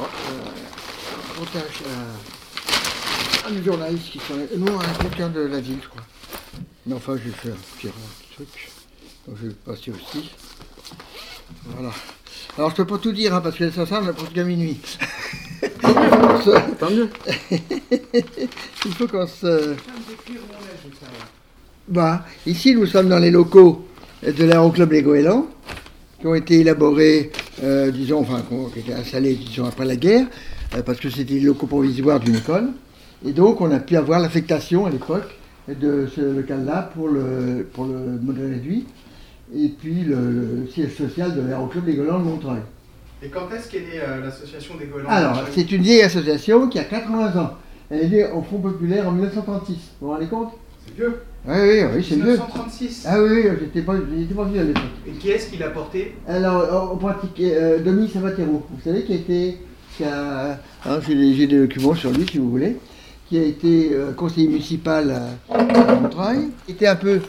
[3.51, 4.35] un journaliste qui s'en.
[4.57, 6.05] Non, un quelqu'un de la ville, je crois.
[6.87, 7.89] Mais enfin, j'ai fait un petit,
[8.35, 8.71] truc.
[9.27, 10.31] Donc je vais passer aussi.
[11.65, 11.91] Voilà.
[12.57, 14.79] Alors je peux pas tout dire hein, parce que ça semble presque à minuit.
[16.79, 17.09] Tant mieux.
[18.85, 19.75] Il faut qu'on se.
[21.89, 23.87] Bah, ici, nous sommes dans les locaux
[24.23, 25.47] de l'aéroclub Les Goélands,
[26.21, 27.31] qui ont été élaborés,
[27.63, 30.27] euh, disons, enfin, qui ont installés, disons, après la guerre,
[30.75, 32.69] euh, parce que c'était les locaux provisoires d'une école.
[33.25, 35.35] Et donc, on a pu avoir l'affectation à l'époque
[35.69, 38.87] de ce local-là pour le, pour le modèle réduit,
[39.55, 42.61] et puis le, le siège social de l'aéroclub Les Goélands de Montreuil.
[43.23, 45.09] Et quand est-ce qu'est née euh, l'association des Goélands?
[45.09, 47.51] Alors, c'est une vieille association qui a 80 ans.
[47.89, 49.73] Elle est née au Front Populaire en 1936.
[50.01, 50.53] Vous vous rendez compte?
[50.85, 51.23] C'est vieux.
[51.47, 52.33] Oui, oui, oui, c'est mieux.
[52.33, 53.05] 1936.
[53.09, 54.83] Ah oui, oui, j'étais pas, vieux à l'époque.
[55.07, 56.15] Et qui est-ce qui l'a porté?
[56.29, 59.59] Alors, on pratiquait euh, Dominique Savatero, vous savez, qui a été.
[59.97, 60.59] Qui hein,
[61.07, 62.77] j'ai, des, documents sur lui, si vous voulez,
[63.31, 65.11] qui a été euh, conseiller municipal
[65.49, 66.51] à, à Montreuil.
[66.69, 67.21] Il était un peu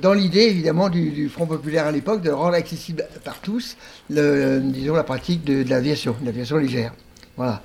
[0.00, 3.76] dans l'idée, évidemment, du, Front Populaire à l'époque, de rendre accessible par tous,
[4.08, 6.92] le, disons, la pratique de, de l'aviation, de l'aviation légère.
[7.36, 7.62] Voilà.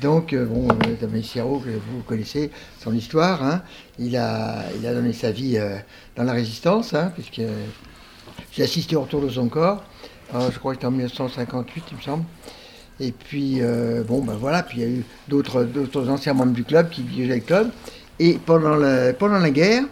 [0.00, 3.62] Donc, euh, bon, euh, Damien vous connaissez son histoire, hein,
[3.98, 5.76] il, a, il a donné sa vie euh,
[6.14, 7.42] dans la résistance, hein, puisque
[8.52, 9.82] j'ai assisté au retour de son corps.
[10.34, 12.24] Euh, je crois que c'était en 1958, il me semble.
[13.00, 16.64] Et puis, euh, bon, ben voilà, puis il y a eu d'autres, anciens membres du
[16.64, 17.70] club qui dirigeaient le club.
[18.18, 19.84] Et pendant, le, pendant la guerre,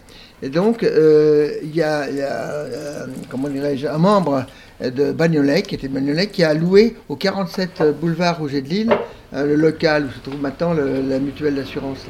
[0.42, 4.44] et donc, euh, il y a, euh, comment dirais-je, un membre
[4.82, 8.92] de Bagnolet, qui était Bagnolet, qui a loué au 47 boulevard Rouget de Lille
[9.32, 12.06] euh, le local où se trouve maintenant la mutuelle d'assurance.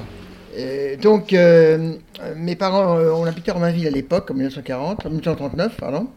[1.00, 6.08] donc, mes parents, on habitait en Mainville à l'époque, en 1940, en 1939, pardon.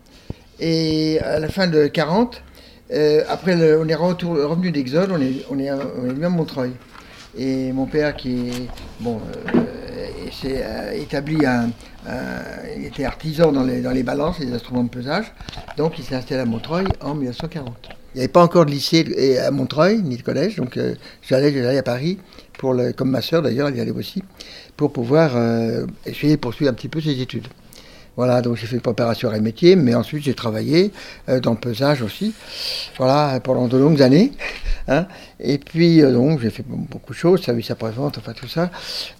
[0.59, 2.41] Et à la fin de 40,
[2.91, 5.69] euh, après, on est revenu d'Exode, on est, on est,
[6.13, 6.71] venu à Montreuil.
[7.37, 8.67] Et mon père, qui est,
[8.99, 9.19] bon,
[10.33, 11.69] s'est euh, établi un-
[12.77, 15.31] il était artisan dans les, dans les balances, les instruments de pesage,
[15.77, 17.89] donc il s'est installé à Montreuil en 1940.
[18.15, 20.95] Il n'y avait pas encore de lycée et- à Montreuil, ni de collège, donc euh,
[21.21, 22.17] j'allais, à Paris,
[22.57, 24.23] pour comme ma sœur d'ailleurs, elle y allait aussi,
[24.77, 27.47] pour pouvoir euh, essayer de poursuivre un petit peu ses études.
[28.19, 30.91] Voilà, donc j'ai fait une préparation un métier, mais ensuite j'ai travaillé
[31.29, 32.33] euh, dans le pesage aussi,
[32.97, 34.33] voilà, pendant de longues années.
[34.89, 35.05] hein.
[35.39, 38.71] Et puis, euh, donc, j'ai fait beaucoup de choses, service après-vente, enfin tout ça,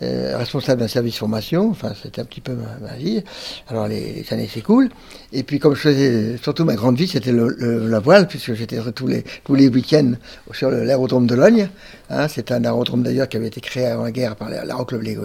[0.02, 3.24] euh, responsable d'un service formation, c'était un petit peu ma, vie.
[3.70, 4.90] Alors les, années s'écoulent.
[5.32, 9.08] Et puis, comme je faisais, surtout ma grande vie, c'était la voile, puisque j'étais tous
[9.08, 10.12] les, tous les week-ends
[10.52, 11.70] sur l'aérodrome de Logne.
[12.10, 15.02] Hein, c'est un aérodrome d'ailleurs qui avait été créé avant la guerre par la- l'aéroclub
[15.04, 15.18] Les.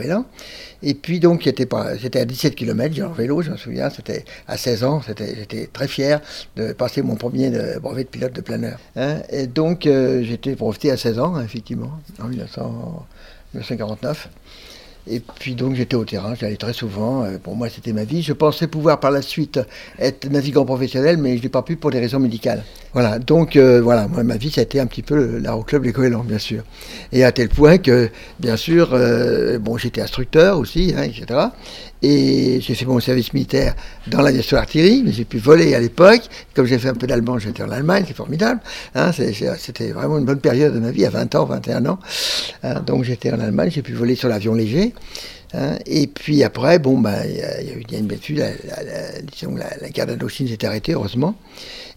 [0.86, 4.56] Et puis donc, c'était à 17 km, j'ai en vélo, je me souviens, c'était à
[4.58, 6.20] 16 ans, j'étais très fier
[6.56, 8.78] de passer mon premier de- brevet de pilote de planeur.
[8.96, 9.20] hein.
[9.30, 11.90] Et donc, euh, j'étais breveté à 16 ans, effectivement,
[12.22, 13.06] en 1900
[13.54, 14.28] 1949.
[15.06, 17.24] Et puis donc j'étais au terrain, j'allais très souvent.
[17.24, 18.22] euh, Pour moi, c'était ma vie.
[18.22, 19.60] Je pensais pouvoir par la suite
[19.98, 22.64] être navigant professionnel, mais je n'ai pas pu pour des raisons médicales.
[22.94, 23.18] Voilà.
[23.18, 25.92] Donc euh, voilà, moi ma vie, ça a été un petit peu le- l'aéroclub Les
[25.92, 26.62] Goélands, bien sûr.
[27.12, 28.08] Et à tel point que,
[28.40, 31.38] bien sûr, euh, bon, j'étais instructeur aussi, hein, etc.
[32.06, 33.74] Et j'ai fait mon service militaire
[34.08, 36.20] dans l'aviation artillerie, mais j'ai pu voler à l'époque.
[36.54, 38.60] Comme j'ai fait un peu d'allemand, j'étais en Allemagne, c'est formidable.
[38.94, 41.98] Hein, C'était vraiment une bonne période de ma vie, à 20 ans, 21 ans.
[42.62, 44.92] Hein, donc j'étais en Allemagne, j'ai pu voler sur l'avion léger.
[45.54, 45.78] hein.
[45.86, 49.88] et puis après, bon, bah, il y, a eu une bêtise, la, la, la, la
[49.88, 51.34] guerre d'Indochine s'est arrêtée, heureusement.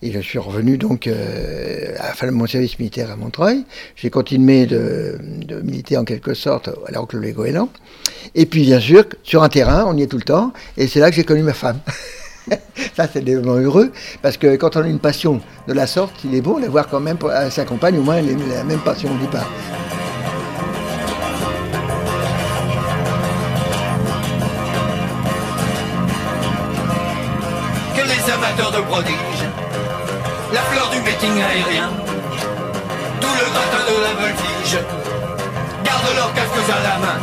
[0.02, 3.64] Et je suis revenu donc euh, à la fin de mon service militaire à Montreuil.
[3.96, 7.70] J'ai continué de, de militer en quelque sorte à l'aéroclub Les Goélands.
[8.36, 10.54] Et puis bien sûr, sur un terrain, on y est tout le temps.
[10.78, 11.80] Et c'est là que j'ai connu ma femme.
[12.96, 16.16] Ça, c'est des moments heureux, parce que quand on a une passion de la sorte,
[16.24, 19.18] il est bon d'avoir quand même à sa compagne au moins la même passion au
[19.18, 19.50] départ.
[36.70, 37.20] À la main.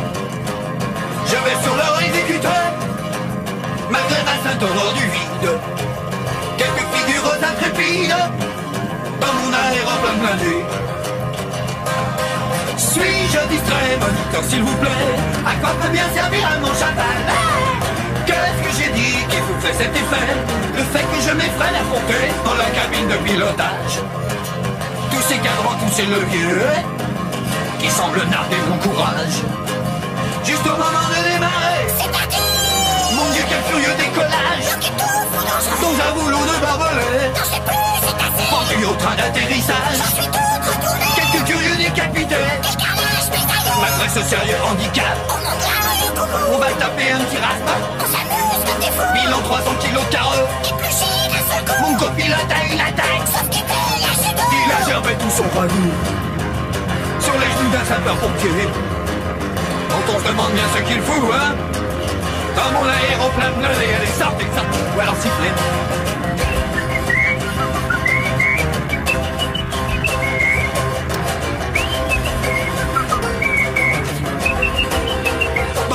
[1.27, 2.65] Je vais sur leur exécuteur,
[3.91, 5.49] malgré ma sainte horreur du vide.
[6.57, 8.15] Quelques figures intrépides,
[9.21, 10.65] dans mon aéroplane blindé.
[12.77, 15.13] suis-je distrait, moniteur s'il vous plaît?
[15.45, 16.73] À quoi peut bien servir à mon
[18.25, 20.29] Qu'est-ce que j'ai dit qui vous fait cet effet?
[20.75, 23.95] Le fait que je m'effraie d'affronter dans la cabine de pilotage
[25.11, 27.05] Tous ces cadrans, tous ces leviers
[27.85, 29.37] Qui semblent narder mon courage.
[30.43, 31.85] Juste au moment de démarrer.
[31.99, 32.41] C'est parti
[33.13, 34.89] Mon dieu quel furieux décollage.
[35.81, 37.29] Dans un boulot de barbelé.
[38.49, 40.01] Pendu au train d'atterrissage.
[41.15, 42.35] Quelques curieux décapités.
[43.79, 45.17] Malgré ce sérieux handicap
[46.51, 49.13] On va taper un petit raspa.
[49.13, 50.47] Bilan 300 kilos carreaux.
[51.81, 53.29] Mon copilote a une attaque
[54.51, 56.34] Il a germé tout son ragoût
[57.25, 58.69] Sur les genoux d'un sapeur-pompier
[59.89, 61.55] Quand on se demande bien ce qu'il fout, hein
[62.55, 65.51] Dans mon aéroplane blindé, elle est sortie, sortie, ou alors sifflée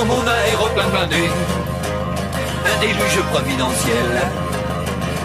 [0.01, 1.29] dans mon aéroplane blindé.
[2.65, 4.23] Un déluge providentiel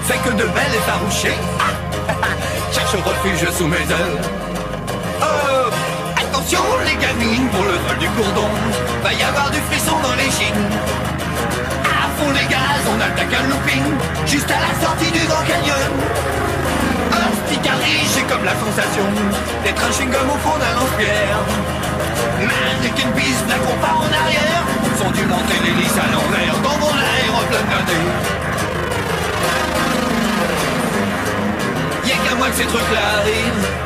[0.03, 1.37] fait que de belles effarouchées
[2.73, 4.44] cherchent refuge sous mes ailes.
[6.45, 8.47] Attention les gamines pour le vol du cordon,
[9.01, 10.69] va y avoir du frisson dans les chines.
[11.81, 13.81] À fond les gaz, on attaque un looping
[14.27, 15.89] juste à la sortie du Grand Canyon.
[17.09, 19.09] Hospitalier, j'ai comme la sensation
[19.63, 21.41] d'être un chewing-gum au fond d'un lance-pierre.
[22.41, 24.61] Mais dès qu'une piste n'a pas en arrière,
[25.01, 28.01] sont dû monter l'hélice à l'envers dans mon aéroplane blindé.
[32.05, 33.85] Y'a qu'à moi que ces trucs-là arrivent.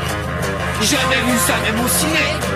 [0.81, 2.48] Jamais vu ça même au ciné.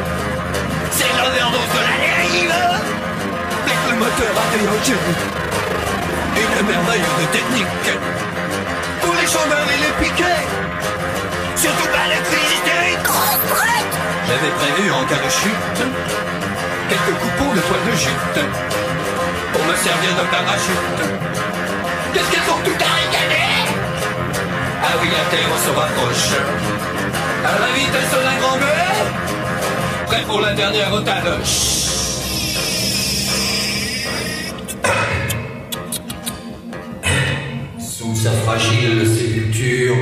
[0.96, 2.60] C'est l'overdose de la dérive.
[3.66, 4.98] Que le moteur a déroqué,
[6.42, 7.90] une merveille de technique.
[9.02, 10.46] Tous les chambres et les piquets.
[11.56, 12.78] Surtout pas l'électricité.
[14.28, 15.80] J'avais prévu en cas de chute
[16.90, 18.40] quelques coupons de toile de jute
[19.54, 21.00] pour me servir de parachute.
[22.14, 23.50] Qu'est-ce qu'elles ont tout à ricaner
[24.84, 26.30] Ah oui, la terre se rapproche.
[27.46, 28.64] À la vitesse d'un grand B,
[30.22, 31.44] pour la dernière rotade.
[37.80, 39.96] Sous sa fragile sépulture,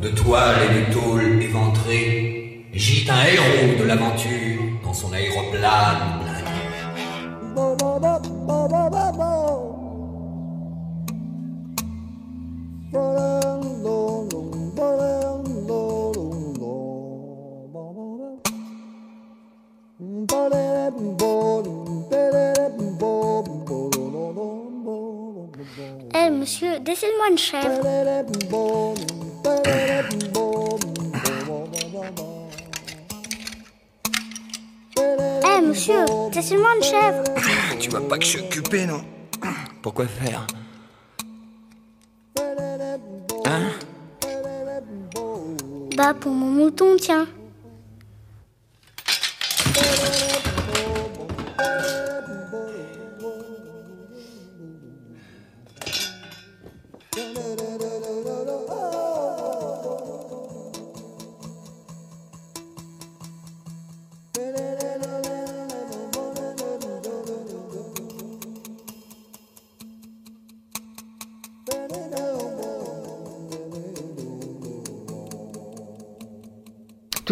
[0.00, 6.24] de toile et de tôle éventrée, gît un héros de l'aventure dans son aéroplane.
[26.88, 27.80] Dessine-moi une chèvre.
[35.44, 37.24] Eh monsieur, dessine-moi une chèvre.
[37.78, 39.02] Tu vois pas que je suis occupé, non
[39.82, 40.46] Pourquoi faire
[43.44, 43.70] Hein
[45.94, 47.26] Bah pour mon mouton, tiens.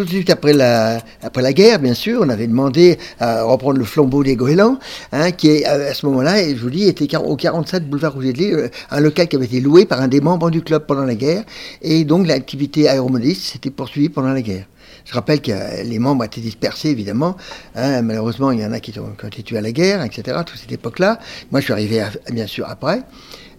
[0.06, 3.84] De suite après la, après la guerre, bien sûr, on avait demandé à reprendre le
[3.84, 4.78] flambeau des goélands,
[5.12, 8.38] hein, qui est à ce moment-là, je vous dis, était au 47 boulevard Rouget de
[8.38, 11.14] Lille, un local qui avait été loué par un des membres du club pendant la
[11.14, 11.44] guerre,
[11.82, 14.66] et donc l'activité aéromodiste s'était poursuivie pendant la guerre.
[15.04, 15.52] Je rappelle que
[15.84, 17.36] les membres étaient dispersés, évidemment.
[17.76, 20.38] Hein, malheureusement, il y en a qui ont, qui été tués à la guerre, etc.,
[20.44, 21.20] toute cette époque-là.
[21.52, 23.02] Moi, je suis arrivé, à, bien sûr, après.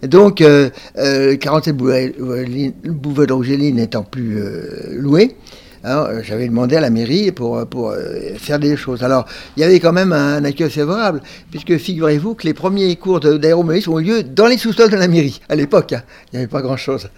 [0.02, 5.36] Donc, euh, euh, 47 boulevard de n'étant plus euh, loué,
[5.84, 9.04] alors, j'avais demandé à la mairie pour, pour euh, faire des choses.
[9.04, 9.26] Alors,
[9.56, 13.92] il y avait quand même un, accueil favorable, puisque figurez-vous que les premiers cours d'aéromobilisme
[13.92, 15.92] ont eu lieu dans les sous-sols de la mairie, à l'époque.
[15.92, 16.02] Hein.
[16.32, 17.08] Il n'y avait pas grand-chose.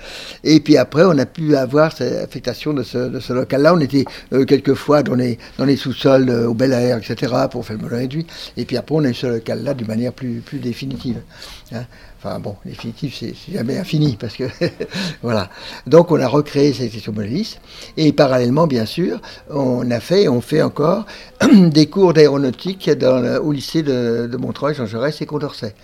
[0.44, 3.74] Et puis après, on a pu avoir cette affectation de ce, de local-là.
[3.74, 7.64] On était euh, quelquefois dans les, dans les sous-sols euh, au Bel Air, etc., pour
[7.64, 8.26] faire le melon réduit.
[8.56, 11.16] Et puis après, on a eu ce local-là d'une manière plus, plus définitive.
[11.72, 11.84] Hein.
[12.22, 14.44] Enfin bon, définitif, c'est jamais infini parce que
[15.22, 15.48] voilà.
[15.86, 17.62] Donc on a recréé cette section modéliste
[17.96, 21.06] et parallèlement, bien sûr, on a fait, on fait encore
[21.50, 22.90] des cours d'aéronautique
[23.42, 25.74] au lycée de, Montreuil, Jean Jaurès et Condorcet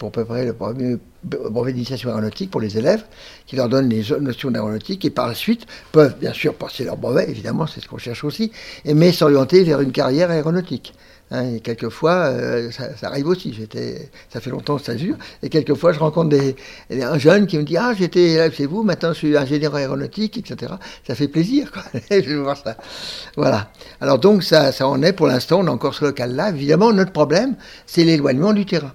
[0.00, 3.04] pour préparer le premier brevet d'initiation aéronautique pour les élèves,
[3.46, 6.96] qui leur donnent les notions d'aéronautique et par la suite peuvent bien sûr passer leur
[6.96, 8.50] brevet, évidemment, c'est ce qu'on cherche aussi,
[8.84, 10.92] et mais s'orienter vers une carrière aéronautique.
[11.34, 13.52] Hein, et quelquefois, euh, ça, arrive aussi.
[14.32, 15.16] Ça fait longtemps que ça dure.
[15.42, 16.54] Et quelquefois, je rencontre des,
[17.02, 20.74] un jeune qui me dit Ah, j'étais chez vous, maintenant je suis ingénieur aéronautique, etc.
[21.04, 21.82] Ça fait plaisir, quoi.
[22.10, 22.76] je veux voir ça.
[23.36, 23.72] Voilà.
[24.00, 25.60] Alors, donc, ça, ça en est pour l'instant.
[25.60, 26.50] On est encore ce local-là.
[26.50, 27.56] Évidemment, notre problème,
[27.86, 28.92] c'est l'éloignement du terrain.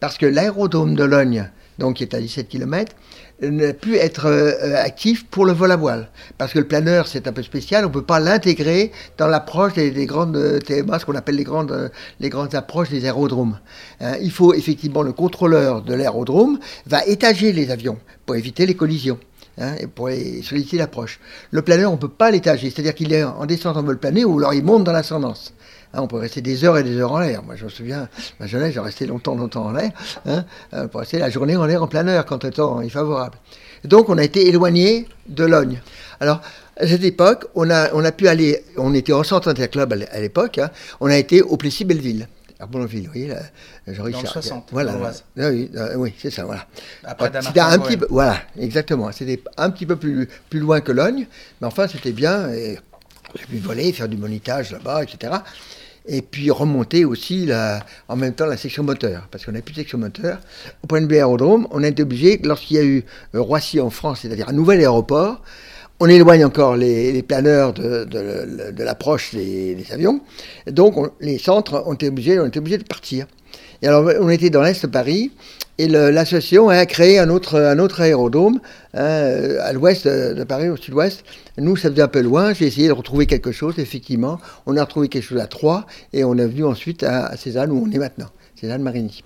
[0.00, 2.94] Parce que l'aérodrome de Logne, donc qui est à 17 km,
[3.42, 6.08] ne pu être euh, actif pour le vol à voile.
[6.38, 9.74] Parce que le planeur, c'est un peu spécial, on ne peut pas l'intégrer dans l'approche
[9.74, 11.88] des, des, grandes euh, TMA, ce qu'on appelle les grandes, euh,
[12.20, 13.58] les grandes approches des aérodromes.
[14.20, 19.18] Il faut effectivement, le contrôleur de l'aérodrome va étager les avions pour éviter les collisions.
[19.60, 21.18] Hein, pour solliciter l'approche.
[21.50, 24.24] Le planeur, on ne peut pas l'étager, c'est-à-dire qu'il est en descente en vol plané
[24.24, 25.52] ou alors il monte dans l'ascendance.
[25.94, 27.42] Hein, on peut rester des heures et des heures en l'air.
[27.42, 28.08] Moi, je me souviens,
[28.40, 29.90] ma jeunesse, j'ai resté longtemps, longtemps en l'air.
[30.26, 33.38] Hein, euh, pour rester la journée en l'air en planeur quand le temps est favorable.
[33.84, 35.80] Donc, on a été éloigné de Logne.
[36.20, 36.40] Alors,
[36.76, 40.20] à cette époque, on a, on a pu aller, on était en centre interclub à
[40.20, 40.70] l'époque, hein,
[41.00, 42.28] on a été au Plessis-Belleville.
[42.60, 43.40] Arbonville, vous voyez, là,
[43.86, 44.22] Jean-Richard.
[44.22, 44.94] Dans le 60, voilà,
[45.38, 46.66] ah oui, euh, oui c'est ça, voilà.
[47.40, 49.12] C'était un petit peu, voilà, exactement.
[49.12, 51.28] C'était un petit peu plus, plus loin que Logne,
[51.60, 52.50] mais enfin, c'était bien.
[52.50, 52.78] Et
[53.36, 55.34] j'ai pu voler, faire du monitage là-bas, etc.
[56.10, 59.74] Et puis remonter aussi la, en même temps la section moteur, parce qu'on n'a plus
[59.74, 60.38] de section moteur.
[60.82, 63.04] Au point de vue aérodrome, on a été obligé, lorsqu'il y a eu
[63.34, 65.42] euh, Roissy en France, c'est-à-dire un nouvel aéroport,
[66.00, 70.20] on éloigne encore les, planeurs de, l'approche des, avions.
[70.70, 73.26] donc on, les centres ont été obligés, ont été obligés de partir.
[73.82, 75.30] Et alors on était dans l'Est de Paris,
[75.80, 78.58] et l'association a créé un autre, un autre aérodrome
[78.94, 81.22] hein, à l'ouest de Paris, au sud-ouest.
[81.56, 82.52] Nous, ça faisait un peu loin.
[82.52, 84.40] J'ai essayé de retrouver quelque chose, effectivement.
[84.66, 87.70] On a retrouvé quelque chose à Troyes et on est venu ensuite à, à Cézanne,
[87.70, 88.26] où on est maintenant,
[88.60, 89.22] Cézanne-Marigny.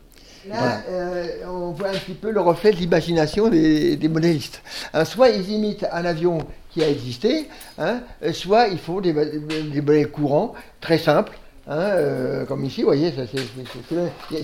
[0.47, 0.83] Là, voilà.
[0.91, 4.61] euh, on voit un petit peu le reflet de l'imagination des, des, modélistes.
[4.93, 6.39] Hein, soit ils imitent un avion
[6.71, 7.49] qui a existé,
[7.79, 8.01] hein,
[8.33, 11.33] soit ils font des, des modèles courants, très simples,
[11.69, 13.15] Hein, euh, comme ici, vous voyez,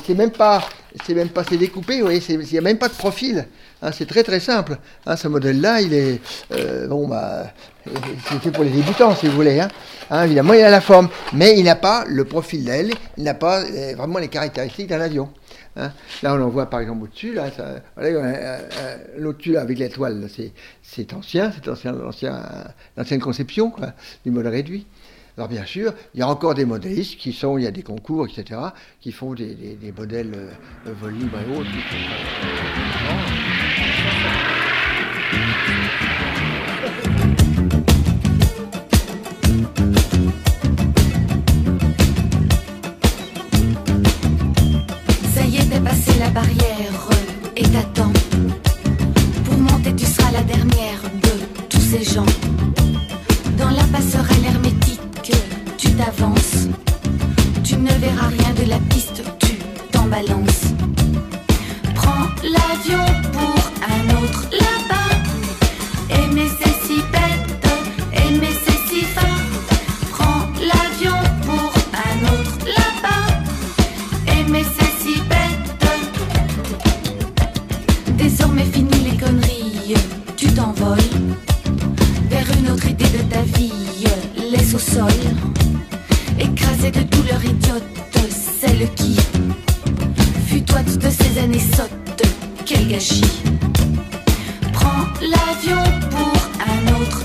[0.06, 0.62] c'est même pas,
[1.04, 3.44] c'est même pas, c'est découpé, vous voyez, il n'y a même pas de profil.
[3.82, 4.78] Hein, c'est très très simple.
[5.04, 6.20] Hein, ce modèle-là, il est,
[6.52, 7.52] euh, bon bah,
[7.84, 9.58] c'est fait pour les débutants, si vous voulez.
[9.58, 10.24] Hein.
[10.24, 13.62] Évidemment, il a la forme, mais il n'a pas le profil d'aile, il n'a pas
[13.64, 15.28] euh, vraiment les caractéristiques d'un avion.
[16.22, 18.58] Là, on en voit par exemple au-dessus, là, ça, voilà,
[19.16, 20.28] l'au-dessus avec l'étoile,
[20.82, 21.94] c'est ancien, c'est ancien,
[22.96, 23.92] l'ancienne conception quoi,
[24.24, 24.86] du modèle réduit.
[25.38, 27.84] Alors bien sûr, il y a encore des modélistes qui sont, il y a des
[27.84, 28.60] concours, etc.,
[29.00, 31.70] qui font des, modèles euh, vol libre et autres.
[45.34, 47.10] Ça y est, t'as passé la barrière
[47.56, 48.12] et t'attends.
[49.44, 52.26] Pour monter, tu seras la dernière de tous ces gens.
[53.56, 54.67] Dans la passerelle hermétique
[57.64, 59.54] tu ne verras rien de la piste, tu
[59.90, 60.72] t'en balances.
[61.96, 65.16] Prends l'avion pour un autre là-bas.
[66.08, 67.66] Aimer c'est si bête,
[68.12, 69.36] aimer c'est si fin.
[70.12, 73.26] Prends l'avion pour un autre là-bas.
[74.38, 75.90] Aimer c'est si bête.
[78.16, 79.94] Désormais fini les conneries,
[80.36, 80.98] tu t'envoles
[82.30, 83.72] vers une autre idée de ta vie
[84.50, 85.12] laisse au sol,
[86.40, 87.82] écrasée de douleur idiote,
[88.60, 89.16] celle qui
[90.46, 92.22] fut toi toutes ces années sottes,
[92.64, 93.42] quel gâchis.
[94.72, 97.24] Prends l'avion pour un autre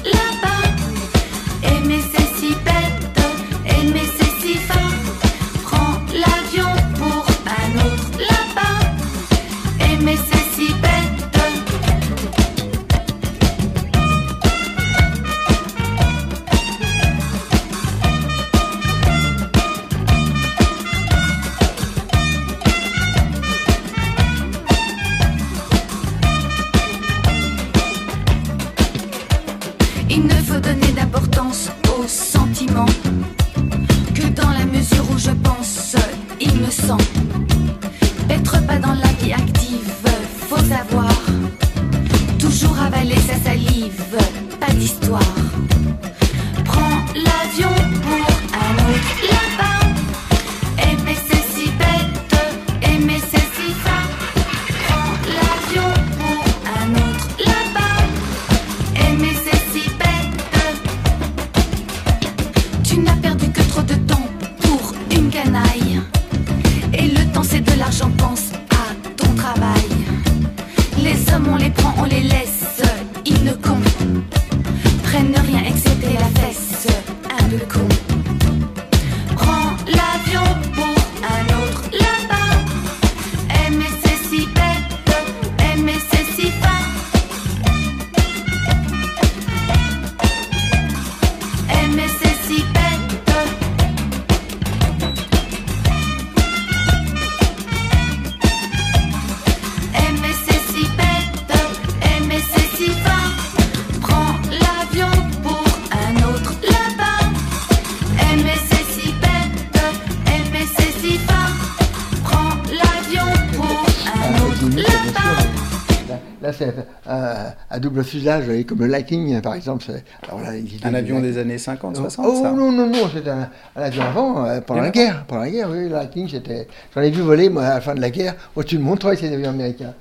[116.65, 117.35] c'est un,
[117.71, 119.83] un double fuselage, comme le Lightning, par exemple.
[119.85, 120.49] c'est- alors là,
[120.83, 124.03] Un avion des années 50, 60, Oh ça non, non, non, c'était un, un avion
[124.03, 125.25] avant, euh, pendant la guerre.
[125.27, 126.67] Pendant la guerre, oui, le Lightning, c'était.
[126.95, 129.31] J'en ai vu voler, moi, à la fin de la guerre, au-dessus de Montreuil, ces
[129.33, 129.93] avions américains.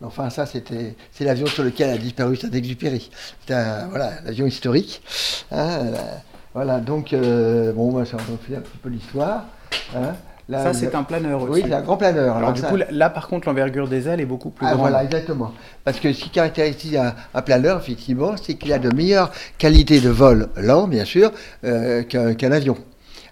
[0.00, 3.10] Mais enfin, ça, c'était, c'est l'avion sur lequel a disparu Saint-Exupéry.
[3.40, 5.02] C'était un, voilà, l'avion historique.
[5.50, 5.92] hein, euh,
[6.54, 9.44] voilà, donc, euh, bon, moi, fait un petit peu l'histoire.
[9.96, 10.14] hein.
[10.48, 11.60] Là, Ça, c'est un planeur aussi.
[11.62, 12.36] Oui, c'est un grand planeur.
[12.36, 14.80] Alors, du ça- coup, là, par contre, l'envergure des ailes est beaucoup plus ah, grande.
[14.80, 15.52] voilà, exactement.
[15.84, 20.00] Parce que ce qui caractérise un, un planeur, effectivement, c'est qu'il a de meilleures qualités
[20.00, 21.32] de vol lent, bien sûr,
[21.64, 22.78] euh, qu'un avion.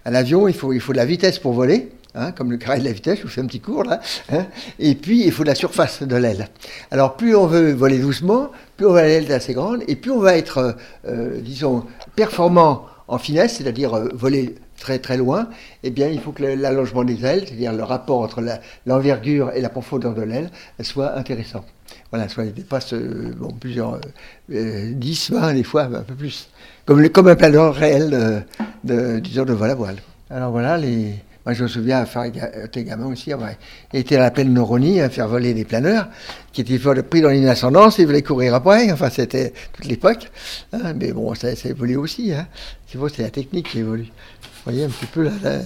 [0.05, 1.89] Un avion, il faut, il faut de la vitesse pour voler.
[2.13, 3.99] hein, comme le carré de la vitesse, je vous fais un petit cours là.
[4.31, 4.45] hein,
[4.79, 6.47] et puis, il faut de la surface de l'aile.
[6.91, 10.19] Alors, plus on veut voler doucement, plus on va l'aile assez grande, et plus on
[10.19, 10.71] va être, euh,
[11.07, 11.83] euh, disons,
[12.15, 15.49] performant en finesse, c'est-à-dire euh, voler très très loin,
[15.83, 18.41] eh bien, il faut que l'allongement des ailes, c'est-à-dire le rapport entre
[18.85, 20.49] l'envergure et la profondeur de l'aile,
[20.81, 21.65] soit intéressant.
[22.11, 23.99] Voilà, soit il dépasse euh, bon, plusieurs euh,
[24.53, 26.49] euh, 10, 20 des fois, un peu plus.
[26.85, 28.41] Comme, un planeur réel de,
[28.85, 29.97] de, disons, de vol à voile.
[30.29, 33.51] Alors voilà, moi je me souviens à faire gamin aussi, avoir
[33.93, 36.07] été à la plaine Neuronie à faire voler des planeurs
[36.51, 38.91] qui étaient pris dans une ascendance et voulaient courir après.
[38.91, 40.29] Enfin, c'était toute l'époque.
[40.73, 42.33] hein, mais bon, ça, évolue aussi.
[42.33, 42.47] Hein.
[42.87, 44.07] C'est la technique qui évolue.
[44.67, 45.31] Vous voyez un petit peu là.
[45.43, 45.59] là.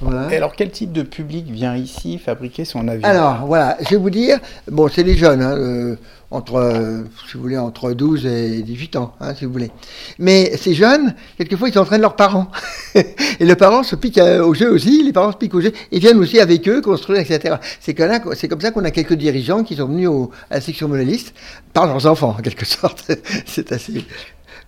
[0.00, 0.32] Voilà.
[0.32, 3.06] Et alors, quel type de public vient ici fabriquer son avion?
[3.06, 4.38] Alors, voilà, je vais vous dire,
[4.70, 5.96] bon, c'est les jeunes, hein, euh,
[6.30, 9.70] entre, euh, si vous voulez, entre 12 et 18 ans, hein, si vous voulez.
[10.18, 12.46] Mais ces jeunes, quelquefois, ils entraînent leurs parents.
[12.94, 13.04] et
[13.44, 15.98] les parents se piquent euh, au jeu aussi, les parents se piquent au jeu, et
[15.98, 17.56] viennent aussi avec eux construire, etc.
[17.80, 21.34] C'est comme ça qu'on a quelques dirigeants qui sont venus au- à la section monoliste
[21.74, 23.12] par leurs enfants, en quelque sorte.
[23.44, 24.02] c'est assez...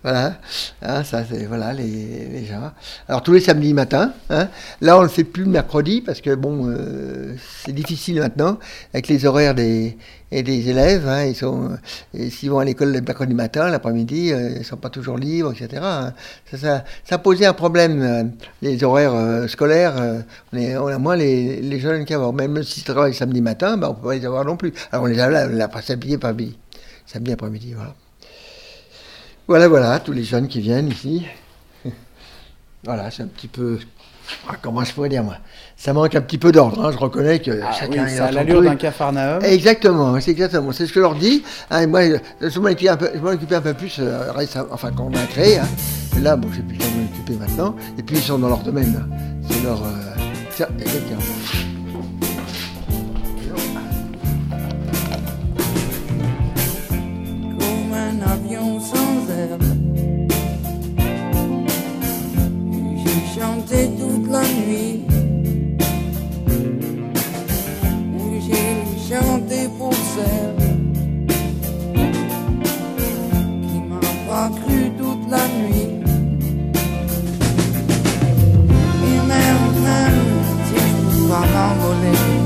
[0.03, 0.37] Voilà,
[0.81, 2.71] hein, ça c'est voilà les, gens.
[3.07, 4.49] Alors tous les samedis matins, hein,
[4.81, 8.59] là on le fait plus le mercredi parce que bon euh, c'est difficile maintenant
[8.93, 9.97] avec les horaires des
[10.33, 11.07] et des élèves.
[11.07, 11.77] Hein, ils sont
[12.29, 15.81] s'ils vont à l'école le mercredi matin, l'après-midi, euh, ils sont pas toujours libres, etc.
[15.83, 16.13] hein.
[17.05, 18.23] Ça, posait un problème euh,
[18.61, 19.97] les horaires euh, scolaires.
[19.97, 22.33] euh, on, est, on a moins les, les jeunes qu'avant.
[22.33, 24.73] Même s'ils travaillent samedi matin, ben, on peut pas les avoir non plus.
[24.91, 26.57] Alors on les a là, pas samedi après-midi,
[27.05, 27.95] samedi après-midi, voilà.
[29.47, 31.25] Voilà, voilà, tous les jeunes qui viennent ici.
[32.85, 33.79] Voilà, c'est un petit peu.
[34.49, 35.37] ah, comment je pourrais dire, moi?
[35.77, 38.31] Ça manque un petit peu d'ordre, hein, je reconnais que Ah chacun oui, ça a
[38.31, 39.41] l'allure d'un capharnaüm.
[39.43, 41.43] Exactement, c'est exactement, c'est ce que je leur dis.
[41.71, 42.01] Hein, et moi,
[42.41, 45.09] je, m'en occupais un peu, je m'en occupais un peu plus euh, récemment, enfin quand
[45.11, 45.59] on a créé.
[45.59, 45.67] Hein.
[46.17, 47.75] Et là, bon, j'ai plus le temps de m'en occuper maintenant.
[47.97, 49.07] Et puis ils sont dans leur domaine.
[49.49, 49.81] C'est leur.
[49.81, 49.87] euh,
[50.55, 51.17] Tiens, il y a quelqu'un.
[57.59, 59.02] comme un avion sans
[63.35, 65.01] Chanté toute la nuit.
[68.45, 70.55] J'ai chanté pour celle
[73.63, 75.93] qui m'a pas cru toute la nuit.
[79.03, 80.23] Et même, même
[80.67, 80.75] si
[81.11, 82.42] je m'envoler,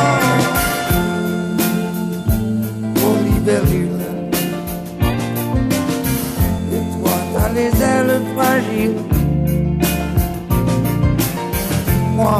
[6.74, 9.02] Et toi, t'as les ailes fragiles.
[12.16, 12.36] Moi,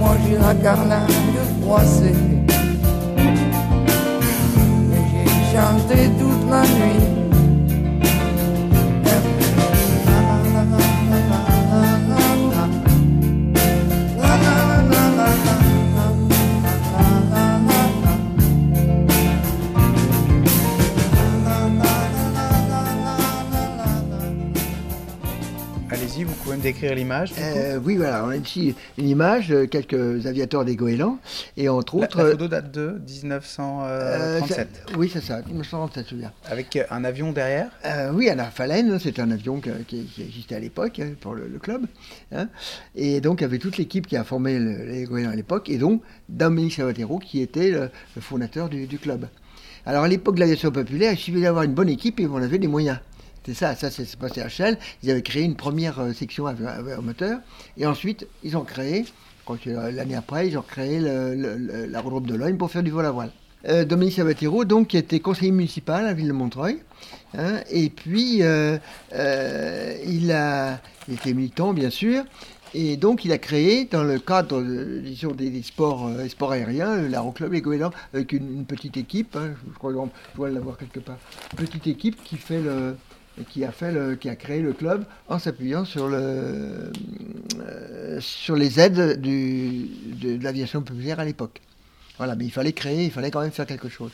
[0.00, 2.20] moi j'ai la carlingue froissée.
[4.92, 7.19] Et j'ai chanté toute la nuit.
[26.24, 27.32] Vous pouvez me décrire l'image.
[27.38, 31.18] Euh, oui, voilà, on a ici une image, euh, quelques aviateurs des goélands,
[31.56, 32.18] et entre La, autres...
[32.18, 34.68] la euh, photo date de euh, 1937.
[34.88, 36.32] ça- oui, c'est ça, 1937, celui-là.
[36.50, 37.68] Avec euh, un avion derrière?
[37.86, 41.34] Euh, oui, un Arfalen, c'était un avion que- qui, qui existait à l'époque hein, pour
[41.34, 41.86] le, le club.
[42.32, 42.48] hein.
[42.94, 45.68] Et donc, il y avait toute l'équipe qui a formé le- les goélands à l'époque,
[45.70, 49.26] et donc Dominique Savatero, qui était le, le fondateur du, du club.
[49.86, 52.58] Alors, à l'époque de l'aviation populaire, il suffisait d'avoir une bonne équipe et on avait
[52.58, 52.98] des moyens.
[53.46, 54.78] C'est ça, ça c'est passé à Shell.
[55.02, 56.68] Ils avaient créé une première euh, section avion
[57.02, 57.40] moteur,
[57.76, 59.04] et ensuite, ils ont créé,
[59.66, 63.32] l'année après, ils ont créé le- de Logne pour faire du vol à voile.
[63.68, 66.78] Euh, Dominique Sabatero, donc, qui était conseiller municipal à la ville de Montreuil,
[67.36, 68.78] hein, et puis euh,
[70.06, 72.24] il, a, il était militant, bien sûr,
[72.72, 76.08] et donc il a créé, dans le cadre des, sports,
[76.52, 80.78] aériens, l'aéroclub Les Goélands, avec une, une petite équipe, hein, je crois qu'on doit l'avoir
[80.78, 81.18] quelque part,
[81.56, 82.96] petite équipe qui fait le
[83.48, 86.90] qui a créé le club en s'appuyant sur euh,
[88.56, 91.60] les aides de, l'aviation populaire à l'époque.
[92.18, 94.10] Voilà, mais il fallait créer, il fallait quand même faire quelque chose.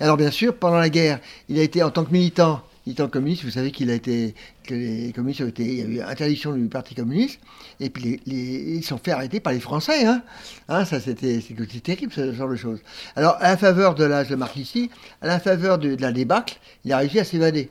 [0.00, 3.44] Alors bien sûr, pendant la guerre, il a été en tant que militant, militant communiste,
[3.44, 4.34] vous savez qu'il a été,
[4.64, 7.38] que les communistes ont été, il y a eu interdiction du Parti communiste,
[7.78, 10.22] et puis les, les- ils sont fait arrêter par les Français, hein.
[10.68, 11.40] Hein, ça c'était,
[11.80, 12.80] terrible ce genre de choses.
[13.14, 14.90] Alors à la faveur de l'âge de marque ici,
[15.22, 17.70] à la faveur de la débâcle, il a réussi à s'évader.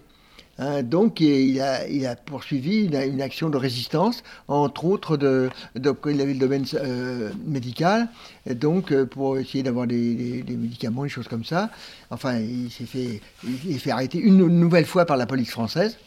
[0.60, 6.34] Hein, donc il a, poursuivi une, action de résistance, entre autres de, de il avait
[6.34, 8.08] le domaine euh, médical,
[8.48, 11.72] donc euh, pour essayer d'avoir des, médicaments, des choses comme ça.
[12.12, 15.98] Enfin, il s'est fait, il arrêter une nouvelle fois par la police française,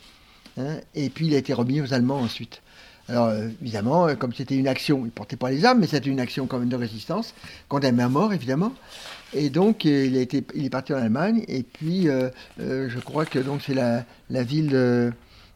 [0.59, 2.63] hein, et puis il a été remis aux Allemands ensuite.
[3.09, 6.11] Alors euh, évidemment, comme c'était une action, il ne portait pas les armes, mais c'était
[6.11, 7.35] une action quand même de résistance,
[7.69, 8.73] condamné à mort évidemment.
[9.35, 13.61] Et donc il, est parti en Allemagne, et puis euh, euh, je crois que donc
[13.63, 15.13] c'est la, ville de,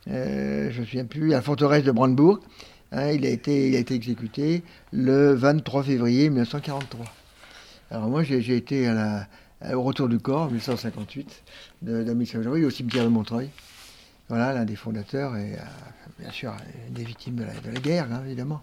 [0.08, 2.40] euh, je ne me souviens plus, la forteresse de Brandebourg.
[2.92, 7.06] hein, il, a été, exécuté le 23 février 1943.
[7.92, 8.92] Alors moi j'ai été
[9.72, 11.42] au retour du corps, en 1958,
[11.82, 13.50] de, de Augereau, au cimetière de Montreuil.
[14.28, 15.56] Voilà, l'un des fondateurs et
[16.18, 16.54] bien sûr
[16.90, 18.62] des victimes de la, guerre, hein, évidemment.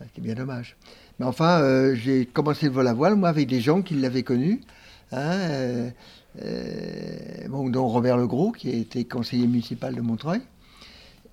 [0.00, 0.76] C'était bien dommage.
[1.18, 4.24] Mais enfin, euh, j'ai commencé le vol à voile, moi, avec des gens qui l'avaient
[4.24, 4.60] connu.
[5.12, 5.90] hein, euh,
[6.42, 10.40] euh, dont Robert Legros, qui été conseiller municipal de Montreuil.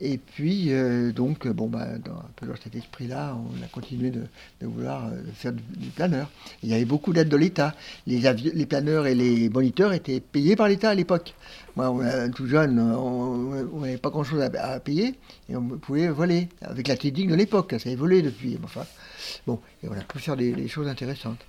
[0.04, 0.72] Et puis,
[1.16, 4.24] donc, bon, bah, dans, un peu dans cet esprit-là, on a continué de,
[4.62, 6.28] vouloir faire du, planeur.
[6.64, 7.76] Il y avait beaucoup d'aides de l'État.
[8.08, 11.36] Les, planeurs et les moniteurs étaient payés par l'État à l'époque.
[11.76, 11.94] Moi,
[12.30, 15.14] tout jeune, on n'avait pas grand-chose à, à payer
[15.50, 17.76] et on pouvait voler avec la technique de l'époque.
[17.78, 18.58] Ça a évolué depuis.
[18.64, 18.86] Enfin,
[19.48, 21.40] bon, et a pu faire des, choses intéressantes.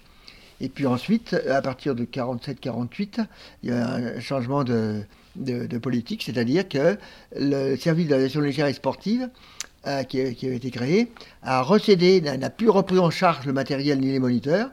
[0.61, 3.27] Et puis ensuite, à partir de 47-48,
[3.63, 5.05] il y a un changement de,
[5.83, 6.97] politique, c'est-à-dire que
[7.37, 9.29] le service de l'aviation légère et sportive,
[9.89, 11.11] euh, qui, avait été créé,
[11.43, 14.71] a recédé, n'a plus repris en charge le matériel ni les moniteurs,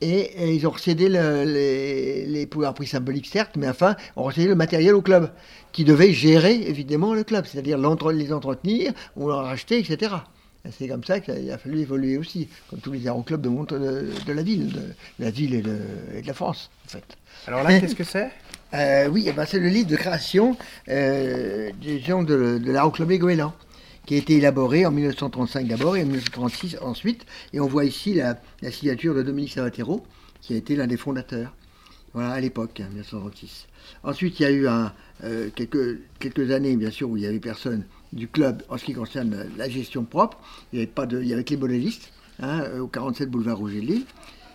[0.00, 4.54] et, ils ont recédé le- les, pouvoirs prix symboliques, certes, mais enfin, ont recédé le
[4.54, 5.30] matériel au club,
[5.72, 10.16] qui devait gérer évidemment le club, c'est-à-dire les entretenir, ou en racheter, etc.
[10.70, 14.32] C'est comme ça qu'il a fallu évoluer aussi, comme tous les aéroclubs de, de, de
[14.32, 15.78] la ville, de, de la ville et de,
[16.14, 17.04] et de la France, en fait.
[17.46, 18.30] Alors là, qu'est-ce que c'est?
[18.72, 20.56] Euh, Oui, eh ben, c'est le livre de création
[20.88, 23.54] euh, des gens de, l'aéroclub Les Goélands,
[24.04, 27.24] qui a été élaboré en 1935 d'abord et en 1936 ensuite.
[27.52, 30.04] Et on voit ici la, la signature de Dominique Savatero,
[30.40, 31.54] qui a été l'un des fondateurs,
[32.14, 33.66] voilà, à l'époque, hein, 1936.
[34.02, 34.92] Ensuite, il y a eu un,
[35.22, 37.84] euh, quelques, quelques années, bien sûr, où il n'y avait personne
[38.14, 40.38] du club en ce qui concerne la, gestion propre.
[40.72, 43.58] Il y avait, pas de, il y avait que les modélistes, hein, au 47 boulevard
[43.58, 44.04] Rouget de Lille.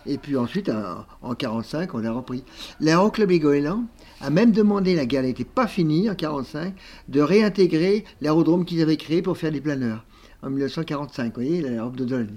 [0.06, 2.42] Et puis ensuite, en, en 45, on a repris.
[2.80, 3.84] L'aéroclub Les Goélands
[4.22, 6.74] a même demandé, la guerre n'était pas finie en 45,
[7.08, 10.04] de réintégrer l'aérodrome qu'ils avaient créé pour faire des planeurs
[10.42, 12.36] en 1945, vous voyez, l'aérodrome de Dologne.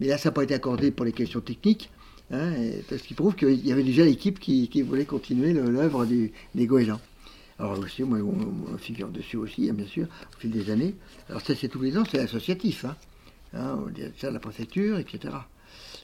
[0.00, 1.90] Mais là, ça n'a pas été accordé pour les questions techniques,
[2.30, 6.06] hein, et- ce qui prouve qu'il y avait déjà l'équipe qui, qui voulait continuer l'œuvre
[6.06, 7.00] des Goélands.
[7.62, 10.96] Alors aussi, moi, on, figure dessus aussi, hein, bien sûr, au fil des années.
[11.28, 12.84] Alors ça, c'est tous les ans, c'est associatif.
[12.84, 12.96] Hein.
[13.54, 15.32] Hein, on dit ça, la préfecture, etc.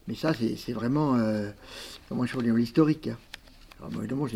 [0.07, 1.51] Mais ça, c'est vraiment, euh,
[2.09, 3.09] comment je dire, l'historique.
[3.09, 3.19] Hein.
[3.81, 4.29] Alors, moi, évidemment,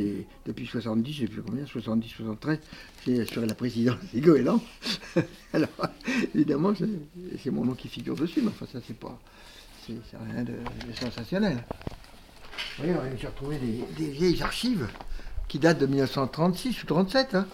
[0.46, 2.58] depuis 70, je sais plus combien, 70, 73,
[3.06, 4.60] j'ai assuré la présidence des goélands.
[5.52, 5.68] Alors,
[6.34, 9.16] évidemment, c'est, mon nom qui figure dessus, mais enfin, ça, c'est pas,
[9.86, 9.94] c'est,
[10.32, 11.62] rien de, de sensationnel.
[12.78, 13.60] Vous voyez, j'ai retrouvé
[13.96, 14.88] des vieilles archives
[15.53, 17.34] qui datent de 1936 ou 37.
[17.34, 17.44] Hein.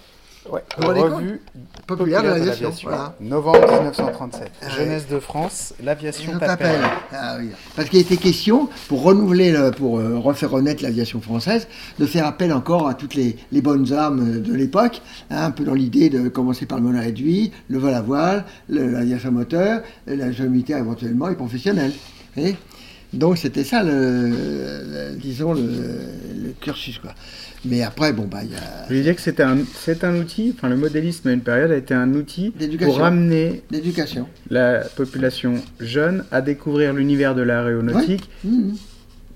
[0.48, 1.40] Ouais, revue
[1.88, 2.70] populaire de l'aviation.
[2.84, 3.16] Voilà.
[3.20, 4.52] Novembre 1937.
[4.62, 4.70] Ah ouais.
[4.72, 6.80] Jeunesse de France, l'aviation t'appelle.
[7.12, 7.48] Ah oui.
[7.74, 11.66] Parce qu'il était question, pour renouveler, le- pour euh, refaire renaître l'aviation française,
[11.98, 15.64] de faire appel encore à toutes les, les bonnes armes de l'époque, hein, un peu
[15.64, 19.82] dans l'idée de commencer par le moteur réduit, le vol à voile, le- l'aviation moteur,
[20.06, 21.90] l'aviation militaire éventuellement et professionnelle.
[21.90, 22.56] Vous voyez?
[23.12, 26.98] Donc c'était ça, le, le- disons, le, le cursus.
[26.98, 27.14] Quoi.
[27.64, 28.58] Mais après, bon, bah, il y a...
[28.88, 31.76] Je disais que c'était un, c'est un outil, enfin le modélisme à une période a
[31.76, 34.28] été un outil pour ramener L'éducation.
[34.50, 38.28] la population jeune à découvrir l'univers de l'aéronautique.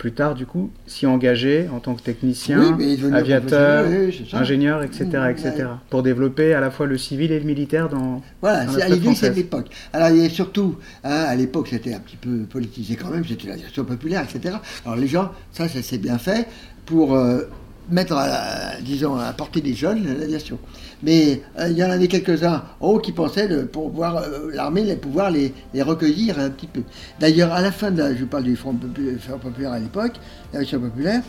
[0.03, 5.05] Plus tard, du coup, s'y engager en tant que technicien, Oui, aviateur, oui, ingénieur, etc.,
[5.13, 5.69] Mhm, etc.
[5.91, 8.87] Pour développer à la fois le civil et le militaire dans, Voilà, dans c'est la
[8.87, 9.37] à l'idée, c'est française.
[9.37, 9.67] l'époque.
[9.93, 13.25] Alors, il y a surtout, hein, à l'époque, c'était un petit peu politisé quand même,
[13.25, 14.57] c'était l'aviation populaire, etc.
[14.85, 16.49] Alors, les gens, ça, ça s'est bien fait
[16.85, 17.43] pour euh,
[17.89, 20.59] mettre, à la- disons, à portée des jeunes l'aviation.
[21.03, 24.95] Mais euh, il y en avait quelques-uns en haut qui pensaient de pouvoir, euh, l'armée,
[24.97, 26.83] pouvoir les, recueillir un petit peu.
[27.21, 30.13] D'ailleurs, à la fin de, la- je parle du Front popu- Front populaire à l'époque,
[30.53, 31.23] l'aviation populaire,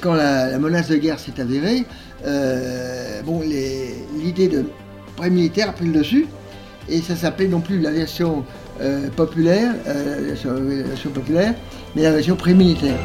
[0.00, 1.84] quand la, la menace de guerre s'est avérée,
[2.26, 4.64] euh, bon, l'idée de
[5.16, 6.26] pré militaire a pris le dessus
[6.88, 8.44] et ça s'appelait non plus l'aviation
[9.14, 11.54] populaire, l'aviation populaire,
[11.94, 12.98] mais l'aviation pré-militaire.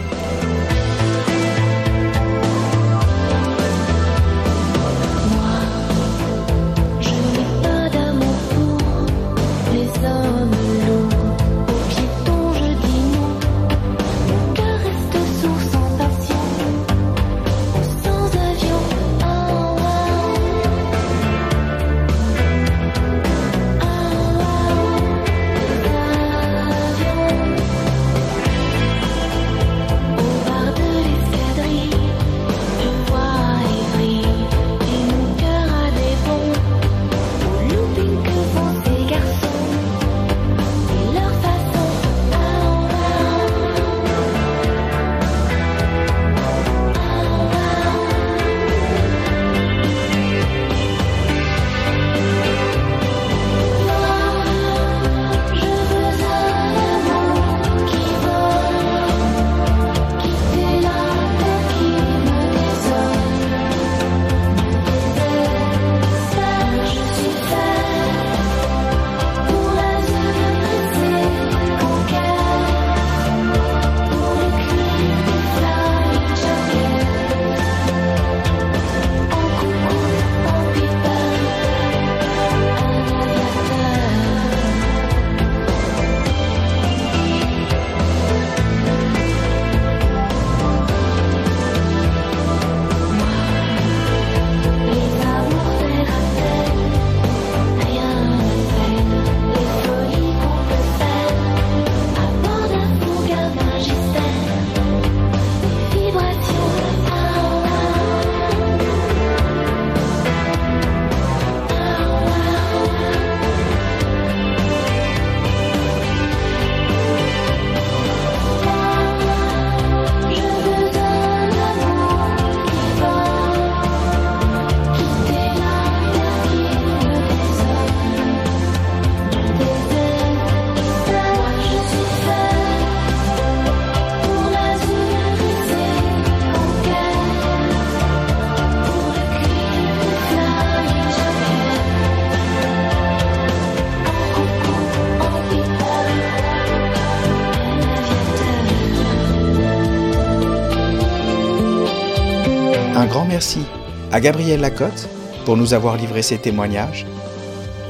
[154.16, 155.10] À Gabriel Lacotte
[155.44, 157.06] pour nous avoir livré ses témoignages.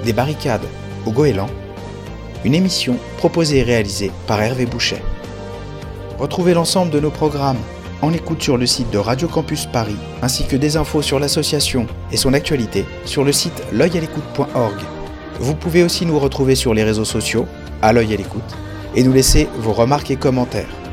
[0.06, 0.66] Des barricades
[1.06, 1.52] au goéland,
[2.44, 5.04] une émission proposée et réalisée par Hervé Bouchet.
[6.18, 7.60] Retrouvez l'ensemble de nos programmes
[8.02, 11.86] en écoute sur le site de Radio Campus Paris, ainsi que des infos sur l'association
[12.12, 14.80] et son actualité sur le site l'œil-à-l'écoute.org.
[15.40, 17.46] Vous pouvez aussi nous retrouver sur les réseaux sociaux,
[17.84, 18.58] à l'œil à l'écoute,
[18.96, 20.85] et nous laisser vos remarques et commentaires.